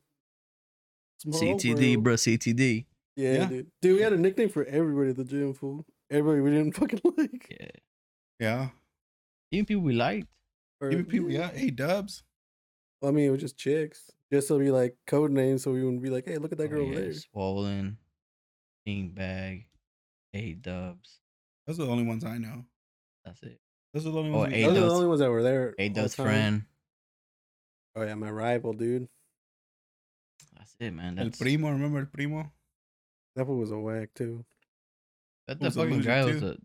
[1.18, 2.04] Small CTD, world.
[2.04, 2.14] bro.
[2.14, 2.86] CTD.
[3.16, 3.46] Yeah, Yeah.
[3.46, 3.66] dude.
[3.80, 5.84] Dude, we had a nickname for everybody at the gym, fool.
[6.10, 7.56] Everybody we didn't fucking like.
[7.60, 7.68] Yeah.
[8.38, 8.68] Yeah.
[9.50, 10.28] Even people we liked.
[10.80, 11.30] Or- Even people.
[11.30, 11.50] Yeah.
[11.50, 12.22] Hey, Dubs.
[13.04, 14.10] I mean, it was just chicks.
[14.32, 16.64] Just so we like code names, so we wouldn't be like, "Hey, look at that
[16.64, 17.98] oh, girl Oh, yeah, there." Swollen.
[18.86, 19.66] King bag.
[20.34, 21.18] A dubs.
[21.66, 22.64] Those are the only ones I know.
[23.24, 23.60] That's it.
[23.92, 24.52] Those are the only Oh, ones.
[24.54, 25.74] we Those are the only ones that were there.
[25.78, 26.64] A all the dubs friend.
[27.94, 29.08] Oh yeah, my rival, dude.
[30.56, 31.18] That's it, man.
[31.18, 31.70] El That's primo.
[31.70, 32.50] Remember el primo?
[33.36, 34.44] That one was a whack too.
[35.46, 36.46] that, was that a fucking loser, guy was too.
[36.48, 36.56] a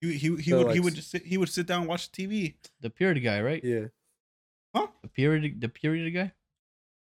[0.00, 1.88] He he he So, would like, he would just sit, he would sit down and
[1.88, 2.54] watch the TV.
[2.80, 3.62] the purity guy, right?
[3.64, 3.86] Yeah,
[4.74, 4.88] Huh?
[5.02, 6.32] The purity the purity guy?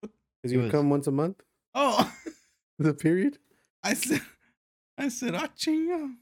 [0.01, 1.41] because He he would was- come once a month.
[1.73, 2.13] Oh,
[2.79, 3.39] The period.
[3.83, 4.21] I said,
[4.99, 6.15] I said, ah, chinga.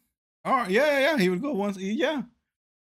[0.45, 1.17] Oh yeah, yeah, yeah.
[1.17, 2.21] He would go once, yeah,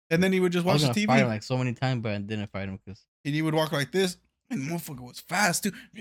[0.09, 1.25] and then he would just I was watch the gonna fight TV.
[1.25, 3.71] him like so many times, but I didn't fight him because and he would walk
[3.71, 4.17] like this,
[4.49, 5.71] and the motherfucker was fast too.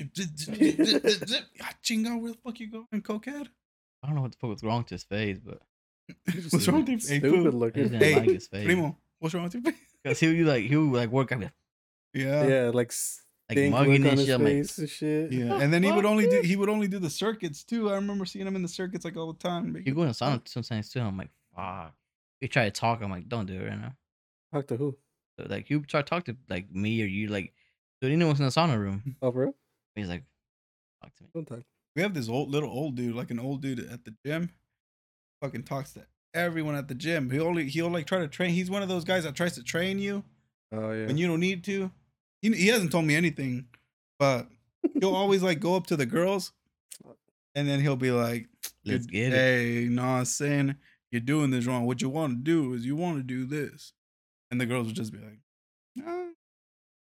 [1.62, 3.48] ah, chinga, where the fuck you going, cokehead?
[4.02, 5.60] I don't know what the fuck was wrong with his face, but
[6.50, 6.96] What's wrong with you?
[6.96, 7.40] Hey, Stupid fool.
[7.40, 7.92] I just looking.
[7.92, 8.64] Hey, like his face.
[8.64, 9.74] Primo, what's wrong with your face?
[10.04, 11.50] Because he would like he would like work at me
[12.14, 12.46] Yeah.
[12.46, 12.92] Yeah, like
[13.48, 14.40] like mugging look and his shit.
[14.40, 15.32] Like, face and shit.
[15.32, 17.90] Yeah, and then he would only do he would only do the circuits too.
[17.90, 19.76] I remember seeing him in the circuits like all the time.
[19.84, 21.00] you go in sauna sometimes too.
[21.00, 21.94] I'm like, fuck.
[22.40, 23.94] You try to talk, I'm like, don't do it right now.
[24.52, 24.96] Talk to who?
[25.38, 27.52] So, like you try to talk to like me or you like,
[28.00, 29.16] dude, you know what's in the sauna room?
[29.22, 29.54] Oh, bro.
[29.94, 30.24] He's like,
[31.02, 31.30] talk to me.
[31.34, 31.60] Don't talk.
[31.94, 34.50] We have this old little old dude, like an old dude at the gym.
[35.42, 37.30] Fucking talks to everyone at the gym.
[37.30, 38.50] He only he'll like try to train.
[38.50, 40.22] He's one of those guys that tries to train you
[40.72, 41.06] Oh yeah.
[41.06, 41.90] when you don't need to.
[42.42, 43.66] He he hasn't told me anything,
[44.18, 44.46] but
[45.00, 46.52] he'll always like go up to the girls,
[47.54, 48.48] and then he'll be like,
[48.84, 49.36] Let's "Good- get it.
[49.36, 50.76] Hey, no, I'm saying
[51.10, 51.86] you're doing this wrong.
[51.86, 53.92] What you want to do is you want to do this,
[54.50, 55.40] and the girls would just be like,
[55.94, 56.30] No,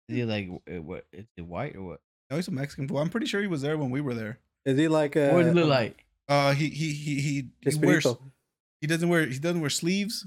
[0.10, 1.06] Is he like, uh, what?
[1.14, 2.02] Is it white or what?
[2.30, 2.99] no, he's a Mexican fool.
[2.99, 4.39] I'm pretty sure he was there when we were there.
[4.66, 5.30] Is he like uh?
[5.30, 6.06] what does he look like?
[6.28, 8.20] Uh, he he he he, he wears Chespirito.
[8.80, 10.26] he doesn't wear he doesn't wear sleeves.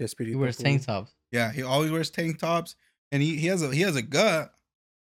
[0.00, 0.26] Chespirito.
[0.28, 0.64] He wears fool.
[0.64, 1.12] tank tops.
[1.30, 2.74] Yeah, he always wears tank tops,
[3.12, 4.52] and he, he has a he has a gut.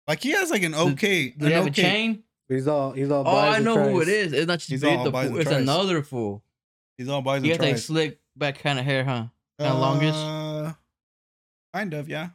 [0.09, 1.31] Like he has like an okay.
[1.31, 2.23] Do an they have a chain?
[2.49, 2.93] He's all.
[2.93, 3.25] He's all.
[3.27, 4.17] Oh, I know who it tries.
[4.17, 4.33] is.
[4.33, 5.39] It's not just He's Big all the fool.
[5.39, 6.43] It's another fool.
[6.99, 9.27] He's all buys He and has like slick back kind of hair, huh?
[9.59, 10.15] kinda longish?
[10.15, 10.73] Uh,
[11.75, 12.31] kind of, yeah.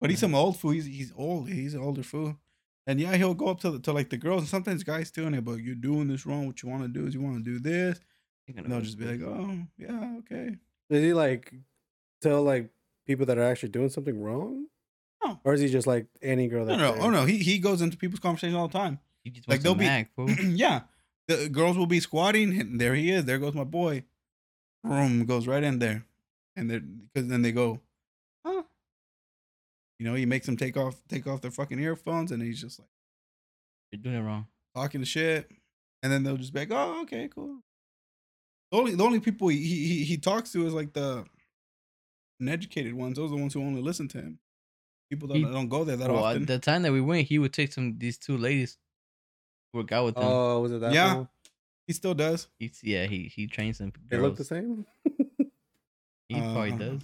[0.00, 0.72] But he's some old fool.
[0.72, 1.48] He's he's old.
[1.48, 2.36] He's an older fool.
[2.86, 5.24] And yeah, he'll go up to the, to like the girls and sometimes guys too,
[5.26, 6.46] and they're like, "You're doing this wrong.
[6.46, 7.98] What you want to do is you want to do this."
[8.56, 10.56] And they'll just be like, "Oh, yeah, okay."
[10.90, 11.52] Does he like
[12.20, 12.70] tell like
[13.06, 14.66] people that are actually doing something wrong?
[15.24, 15.40] No.
[15.42, 16.98] Or is he just like any girl No, that?
[16.98, 17.24] no, oh no.
[17.24, 19.00] He he goes into people's conversations all the time.
[19.24, 20.30] He just Like, wants they'll to be- mag, fool.
[20.56, 20.82] yeah,
[21.28, 23.24] the girls will be squatting, and there he is.
[23.24, 24.04] There goes my boy.
[24.84, 26.04] Room goes right in there,
[26.54, 27.80] and then because then they go,
[28.44, 28.62] huh?
[29.98, 32.78] You know, he makes them take off take off their fucking earphones, and he's just
[32.78, 32.88] like
[33.90, 34.46] You're doing it wrong.
[34.74, 35.50] talking to shit,
[36.02, 37.58] and then they'll just be like, oh, okay, cool.
[38.70, 41.24] The only the only people he he he talks to is like the
[42.40, 43.16] uneducated ones.
[43.16, 44.38] Those are the ones who only listen to him.
[45.10, 46.42] People that He- don't go there that Well, often.
[46.42, 48.76] at the time that we went, he would take some these two ladies,
[49.76, 50.24] work out with them.
[50.24, 50.92] Oh, was it that?
[50.92, 51.14] Yeah.
[51.14, 51.28] fool?
[51.86, 52.48] he still does.
[52.58, 54.84] He's, yeah, he he trains some They look the same.
[56.28, 57.02] He probably Uh, does.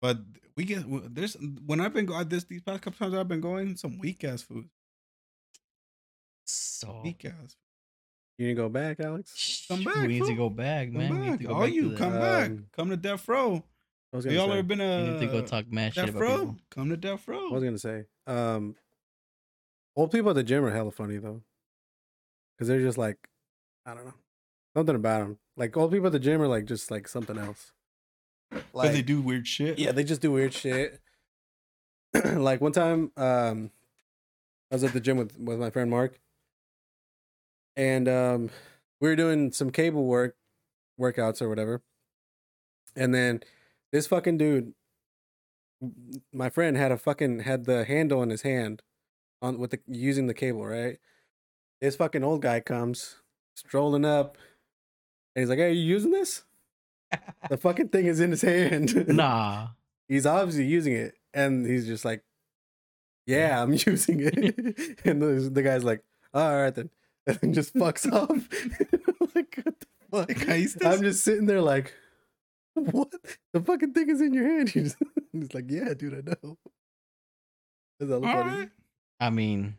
[0.00, 0.18] But
[0.56, 0.84] we get
[1.14, 1.36] there's
[1.66, 4.40] when I've been going this these past couple times I've been going some weak ass
[4.42, 4.68] food,
[6.46, 7.56] So weak ass.
[8.38, 9.66] You need to go back, Alex?
[9.68, 11.10] Come back, We need to go back, Come man.
[11.12, 11.46] We need back.
[11.46, 12.50] go All back to you, the- come back.
[12.50, 13.62] Um, Come to Death Row.
[14.12, 14.52] I was gonna Y'all say.
[14.54, 16.38] ever been We to need to go talk mad shit Death about Row?
[16.38, 16.56] people.
[16.70, 17.60] Come to Death I was Row.
[17.60, 18.04] gonna say.
[18.26, 18.74] Um,
[19.96, 21.42] old people at the gym are hella funny though,
[22.54, 23.28] because they're just like,
[23.86, 24.14] I don't know,
[24.76, 25.38] something about them.
[25.56, 27.72] Like old people at the gym are like just like something else.
[28.50, 29.78] Because they do weird shit.
[29.78, 31.00] Yeah, they just do weird shit.
[32.24, 33.70] like one time, um,
[34.70, 36.18] I was at the gym with with my friend Mark,
[37.76, 38.50] and um,
[39.00, 40.36] we were doing some cable work,
[40.98, 41.82] workouts or whatever,
[42.96, 43.40] and then
[43.92, 44.74] this fucking dude,
[46.32, 48.82] my friend had a fucking had the handle in his hand,
[49.42, 50.98] on with the using the cable right.
[51.80, 53.16] This fucking old guy comes
[53.54, 54.36] strolling up,
[55.34, 56.44] and he's like, "Hey, are you using this?"
[57.48, 59.08] The fucking thing is in his hand.
[59.08, 59.68] Nah.
[60.10, 62.22] he's obviously using it and he's just like
[63.26, 66.02] yeah i'm using it and the, the guy's like
[66.34, 66.90] all right then
[67.28, 68.48] and then just fucks off
[69.36, 69.62] like
[70.10, 71.94] what the fuck i'm just sitting there like
[72.74, 73.12] what
[73.52, 74.96] the fucking thing is in your hand he's,
[75.54, 76.58] like yeah dude i know
[78.00, 78.58] Is that All funny?
[78.58, 78.70] right.
[79.20, 79.76] I mean,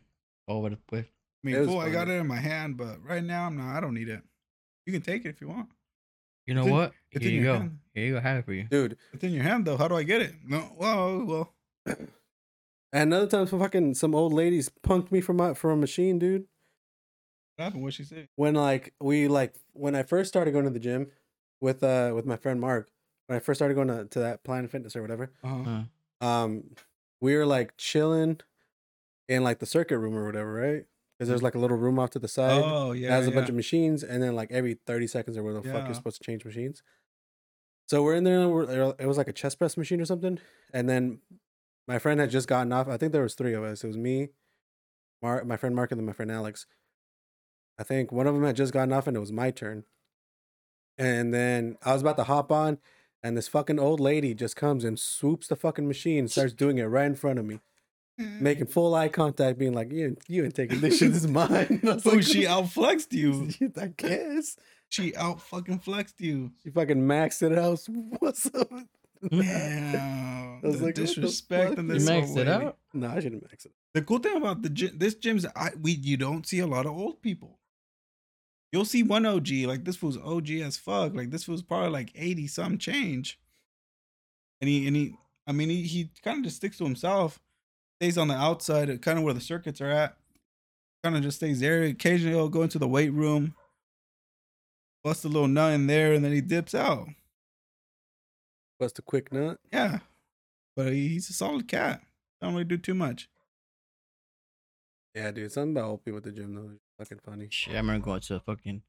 [0.48, 1.06] over the with.
[1.06, 3.76] I mean, It was I got it in my hand, but right now I'm not.
[3.76, 4.22] I don't need it.
[4.86, 5.68] You can take it if you want.
[6.46, 6.92] You know It's in- what?
[7.10, 7.58] it's Here in you your go.
[7.60, 7.78] hand.
[7.94, 8.20] Here you go.
[8.20, 8.64] Have it for you.
[8.70, 9.76] dude It's in your hand though.
[9.76, 10.34] How do I get it?
[10.46, 10.72] No.
[10.76, 11.52] Well, well.
[11.86, 12.08] and
[12.92, 16.46] another time some fucking some old ladies punked me from my from a machine dude
[17.56, 17.82] What happened?
[17.82, 18.28] What she say?
[18.36, 21.08] when like we like when I first started going to the gym
[21.60, 22.90] with uh with my friend Mark
[23.26, 25.82] when I first started going to, to that Planet Fitness or whatever Uh-huh.
[26.20, 26.64] Uh, um
[27.20, 28.40] we were like chilling
[29.32, 30.84] in like the circuit room or whatever right?
[31.18, 31.44] Because there's mm.
[31.44, 33.10] like a little room off to the side Oh that yeah.
[33.10, 33.36] has a yeah.
[33.36, 36.18] bunch of machines and then like every 30 seconds or where the fuck you're supposed
[36.18, 36.82] to change machines.
[37.86, 40.38] So we're in there and we're, it was like a chest press machine or something
[40.72, 41.18] and then
[41.86, 43.98] my friend had just gotten off i think there was three of us it was
[43.98, 44.28] me
[45.20, 46.66] Mark, my friend mark and then my friend alex.
[47.78, 49.84] I think one of them had just gotten off and it was my turn.
[50.98, 52.78] And then i was about to hop on
[53.22, 56.84] and this fucking old lady just comes and swoops the fucking machine starts doing it
[56.84, 57.60] right in front of me
[58.22, 58.42] Mm-hmm.
[58.44, 61.80] making full eye contact being like you, you ain't taking this shit this is mine
[61.82, 63.48] I was Oh, like, she outflexed you.
[63.80, 64.56] I guess.
[64.88, 66.52] She out fucking flexed you.
[66.62, 67.80] She fucking maxed it out.
[68.20, 68.68] What's up?
[69.30, 70.60] Damn.
[70.62, 71.78] I was the like, what the disrespect fuck?
[71.78, 72.76] on you this maxed it out.
[72.92, 73.72] no, I shouldn't max it.
[73.94, 76.86] The cool thing about the gym, this gym's, I we you don't see a lot
[76.86, 77.58] of old people.
[78.72, 81.14] You'll see one OG like this was OG as fuck.
[81.14, 83.38] Like this was probably like eighty some change.
[84.60, 85.14] And he and he,
[85.46, 87.40] I mean, he he kind of just sticks to himself.
[88.02, 90.16] Stays on the outside, kind of where the circuits are at.
[91.04, 91.84] Kind of just stays there.
[91.84, 93.54] Occasionally, he'll go into the weight room,
[95.04, 97.06] bust a little nut in there, and then he dips out.
[98.80, 99.60] Bust a quick nut.
[99.72, 100.00] Yeah,
[100.74, 102.02] but he- he's a solid cat.
[102.40, 103.28] Don't really do too much.
[105.14, 105.52] Yeah, dude.
[105.52, 106.72] Something about old people at the gym though.
[106.72, 107.46] is Fucking funny.
[107.50, 108.82] Shit, I remember going to a fucking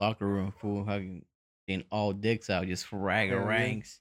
[0.00, 1.26] locker room full hugging,
[1.66, 3.44] getting all dicks out, just frag yeah.
[3.44, 4.00] ranks.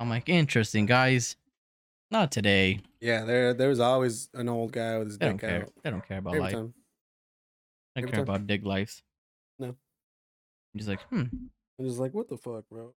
[0.00, 1.36] I'm like, interesting, guys.
[2.10, 2.80] Not today.
[3.00, 5.62] Yeah, there there was always an old guy with his They don't dick care.
[5.62, 5.72] out.
[5.82, 6.52] They don't care about Every life.
[6.54, 6.74] time.
[7.94, 8.34] They every don't care time.
[8.34, 9.02] about dick lives.
[9.58, 9.66] No.
[9.68, 9.74] I'm
[10.78, 11.24] just like, hmm.
[11.78, 12.94] I'm just like, what the fuck, bro?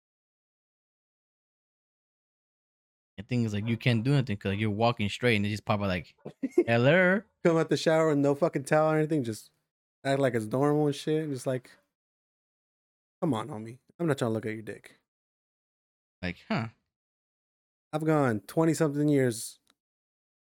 [3.17, 5.65] The thing is, like, you can't do anything because you're walking straight and they just
[5.65, 6.15] pop out like,
[6.67, 7.23] hello.
[7.45, 9.51] Come out the shower and no fucking towel or anything, just
[10.05, 11.25] act like it's normal and shit.
[11.25, 11.71] And just like,
[13.21, 13.79] come on, homie.
[13.99, 14.99] I'm not trying to look at your dick.
[16.23, 16.69] Like, huh.
[17.93, 19.59] I've gone 20 something years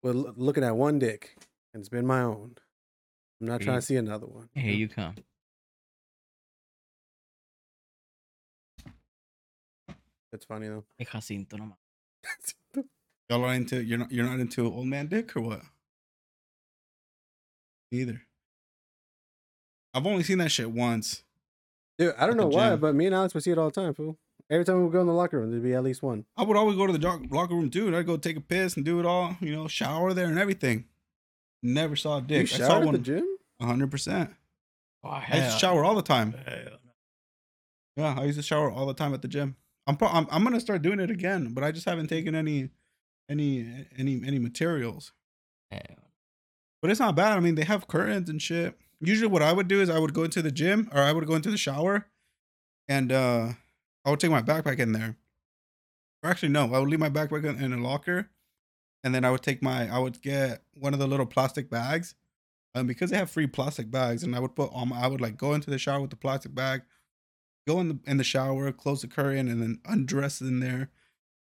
[0.03, 1.36] with loo- looking at one dick,
[1.73, 2.55] and it's been my own.
[3.41, 3.79] I'm not trying Yeah.
[3.79, 4.49] to see another one.
[4.53, 5.15] Here you come.
[10.31, 10.84] It's funny though.
[10.97, 12.53] Hey, Jacinto, no más.
[13.29, 15.61] Y'all are into you're not you're not into old man dick or what?
[17.91, 18.21] Either.
[19.93, 21.23] I've only seen that shit once.
[21.99, 22.79] Dude, I don't know why, gym.
[22.79, 24.17] but me and Alex would see it all the time, fool.
[24.49, 26.25] Every time we would go in the locker room, there'd be at least one.
[26.37, 28.41] I would always go to the doc- locker room too, and I'd go take a
[28.41, 30.85] piss and do it all, you know, shower there and everything.
[31.63, 32.41] Never saw a You dick.
[32.53, 33.37] I saw showered at one the gym?
[33.61, 34.31] hundred percent.
[35.03, 36.33] Oh, I used to shower all the time.
[36.45, 36.79] hell.
[37.95, 39.55] Yeah, I used to shower all the time at the gym.
[39.87, 42.69] I'm pro- I'm, I'm gonna start doing it again, but I just haven't taken any
[43.29, 45.13] any any any materials.
[45.71, 45.81] Hell.
[46.81, 47.37] But it's not bad.
[47.37, 48.77] I mean, they have curtains and shit.
[48.99, 51.25] Usually, what I would do is I would go into the gym or I would
[51.27, 52.07] go into the shower,
[52.87, 53.49] and uh
[54.05, 55.17] I would take my backpack in there.
[56.21, 58.29] Or actually, no, I would leave my backpack in, in a locker,
[59.03, 62.15] and then I would take my I would get one of the little plastic bags,
[62.75, 65.21] um, because they have free plastic bags, and I would put on my, I would
[65.21, 66.83] like go into the shower with the plastic bag,
[67.67, 70.89] go in the in the shower, close the curtain, and then undress in there,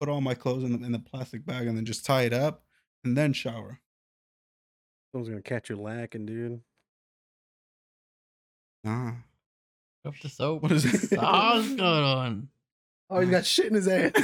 [0.01, 2.33] put all my clothes in the in the plastic bag, and then just tie it
[2.33, 2.65] up,
[3.05, 3.81] and then shower.
[5.13, 6.61] Someone's gonna catch you lacking, dude.
[8.85, 9.13] Nah,
[10.05, 10.63] Up the soap.
[10.63, 11.11] What is it?
[11.11, 12.49] Sauce going on.
[13.09, 14.11] Oh, he got shit in his ass.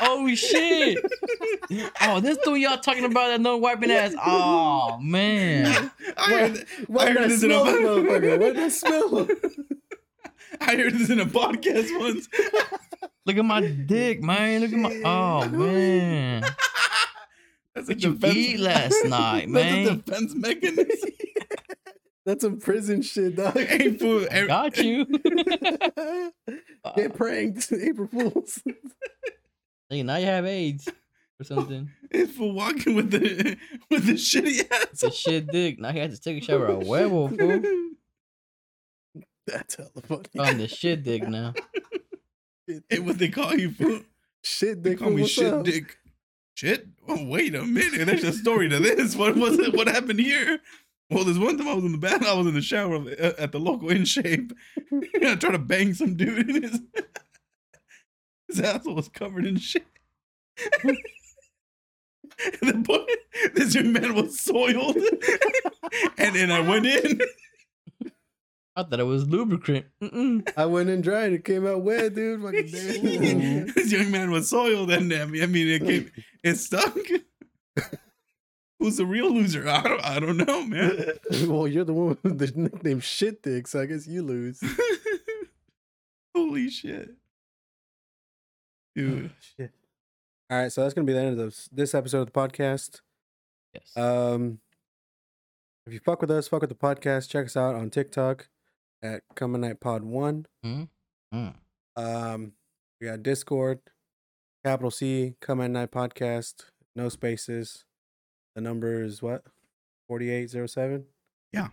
[0.00, 0.98] oh shit!
[2.02, 4.14] Oh, this dude y'all talking about that no wiping ass.
[4.24, 6.66] Oh man, I heard,
[6.98, 8.56] I did heard this in a motherfucker?
[8.58, 9.28] I smell?
[10.60, 12.28] I heard this in a podcast once.
[13.24, 14.60] look at my dick, man.
[14.62, 15.00] Look at my.
[15.04, 16.42] Oh man,
[17.74, 18.36] That's a what you defense.
[18.36, 19.86] eat last night, That's man?
[19.86, 21.10] a defense mechanism.
[22.26, 23.54] That's some prison shit, dog.
[23.58, 24.26] hey, fool.
[24.30, 25.06] every- Got you.
[26.96, 28.62] Get pranked, April Fools.
[29.90, 30.88] Hey, now you have AIDS
[31.38, 31.90] or something.
[32.10, 33.56] It's for walking with the
[33.90, 34.86] with the shitty ass.
[34.92, 35.78] It's a shit dick.
[35.80, 36.66] Now he has to take a shower.
[36.66, 37.62] A werewolf, fool.
[39.46, 40.24] That's hella funny.
[40.38, 41.52] On the shit dick now.
[42.88, 44.00] Hey, what they call you, fool?
[44.42, 44.82] Shit, dick.
[44.82, 44.98] They dick.
[45.00, 45.64] call me shit up?
[45.64, 45.98] dick.
[46.54, 46.86] Shit.
[47.08, 48.06] Oh, wait a minute.
[48.06, 49.14] There's a story to this.
[49.16, 49.74] What was it?
[49.74, 50.60] What happened here?
[51.10, 52.24] Well, there's one time I was in the bath.
[52.24, 54.52] I was in the shower uh, at the local In Shape.
[54.92, 56.80] I tried to bang some dude, and his
[58.48, 59.84] his asshole was covered in shit.
[62.62, 63.04] the boy,
[63.54, 64.96] this young man was soiled,
[66.16, 67.20] and then I went in.
[68.76, 69.86] I thought it was lubricant.
[70.02, 70.50] Mm-mm.
[70.56, 71.32] I went and dried.
[71.32, 72.42] It came out wet, dude.
[72.42, 76.10] Fucking this young man was soiled, and I mean, I mean, it came,
[76.42, 76.96] it stuck.
[78.80, 79.68] Who's the real loser?
[79.68, 81.12] I don't, I don't know, man.
[81.46, 84.62] well, you're the one with the nickname shit dick, so I guess you lose.
[86.34, 87.10] Holy shit,
[88.96, 89.30] dude.
[89.40, 89.70] Shit.
[90.50, 93.00] All right, so that's gonna be the end of this this episode of the podcast.
[93.72, 93.96] Yes.
[93.96, 94.58] Um,
[95.86, 97.28] if you fuck with us, fuck with the podcast.
[97.28, 98.48] Check us out on TikTok
[99.02, 100.46] at Come Night Pod One.
[100.64, 100.88] Mm.
[101.96, 102.52] Um,
[103.00, 103.80] we got Discord,
[104.64, 106.64] capital C, Come at Night Podcast,
[106.96, 107.84] no spaces.
[108.54, 109.44] The number is what?
[110.08, 111.04] 4807?
[111.52, 111.68] Yeah.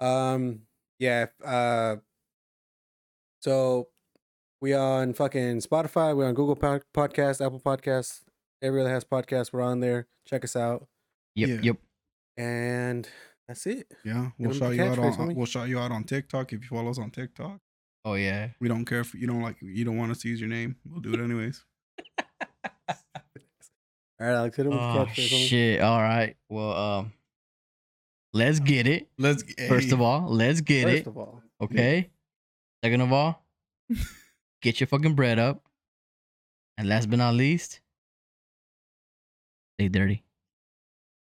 [0.00, 0.60] Um,
[0.98, 1.26] yeah.
[1.44, 1.96] Uh,
[3.40, 3.88] so
[4.60, 8.22] we on fucking Spotify, we're on Google Pod- Podcast, Apple Podcasts,
[8.62, 9.52] everywhere that has podcast.
[9.52, 10.06] we're on there.
[10.26, 10.86] Check us out.
[11.34, 11.48] Yep.
[11.48, 11.58] Yeah.
[11.62, 11.76] Yep.
[12.36, 13.08] And
[13.48, 13.92] that's it.
[14.04, 15.34] Yeah, we'll shout you out on homie.
[15.34, 17.58] we'll shout you out on TikTok if you follow us on TikTok.
[18.04, 18.48] Oh yeah.
[18.60, 20.76] We don't care if you don't like you don't want us to use your name.
[20.84, 21.64] We'll do it anyways.
[24.22, 25.48] All right, Alex, hit him with the Oh catchphrase.
[25.48, 25.80] shit.
[25.80, 26.36] All right.
[26.48, 27.12] Well, um,
[28.32, 29.08] let's get it.
[29.18, 31.06] Let's get First of all, let's get First it.
[31.08, 32.08] of all, Okay.
[32.84, 33.44] Second of all,
[34.62, 35.64] get your fucking bread up.
[36.78, 37.80] And last but not least,
[39.76, 40.22] stay dirty.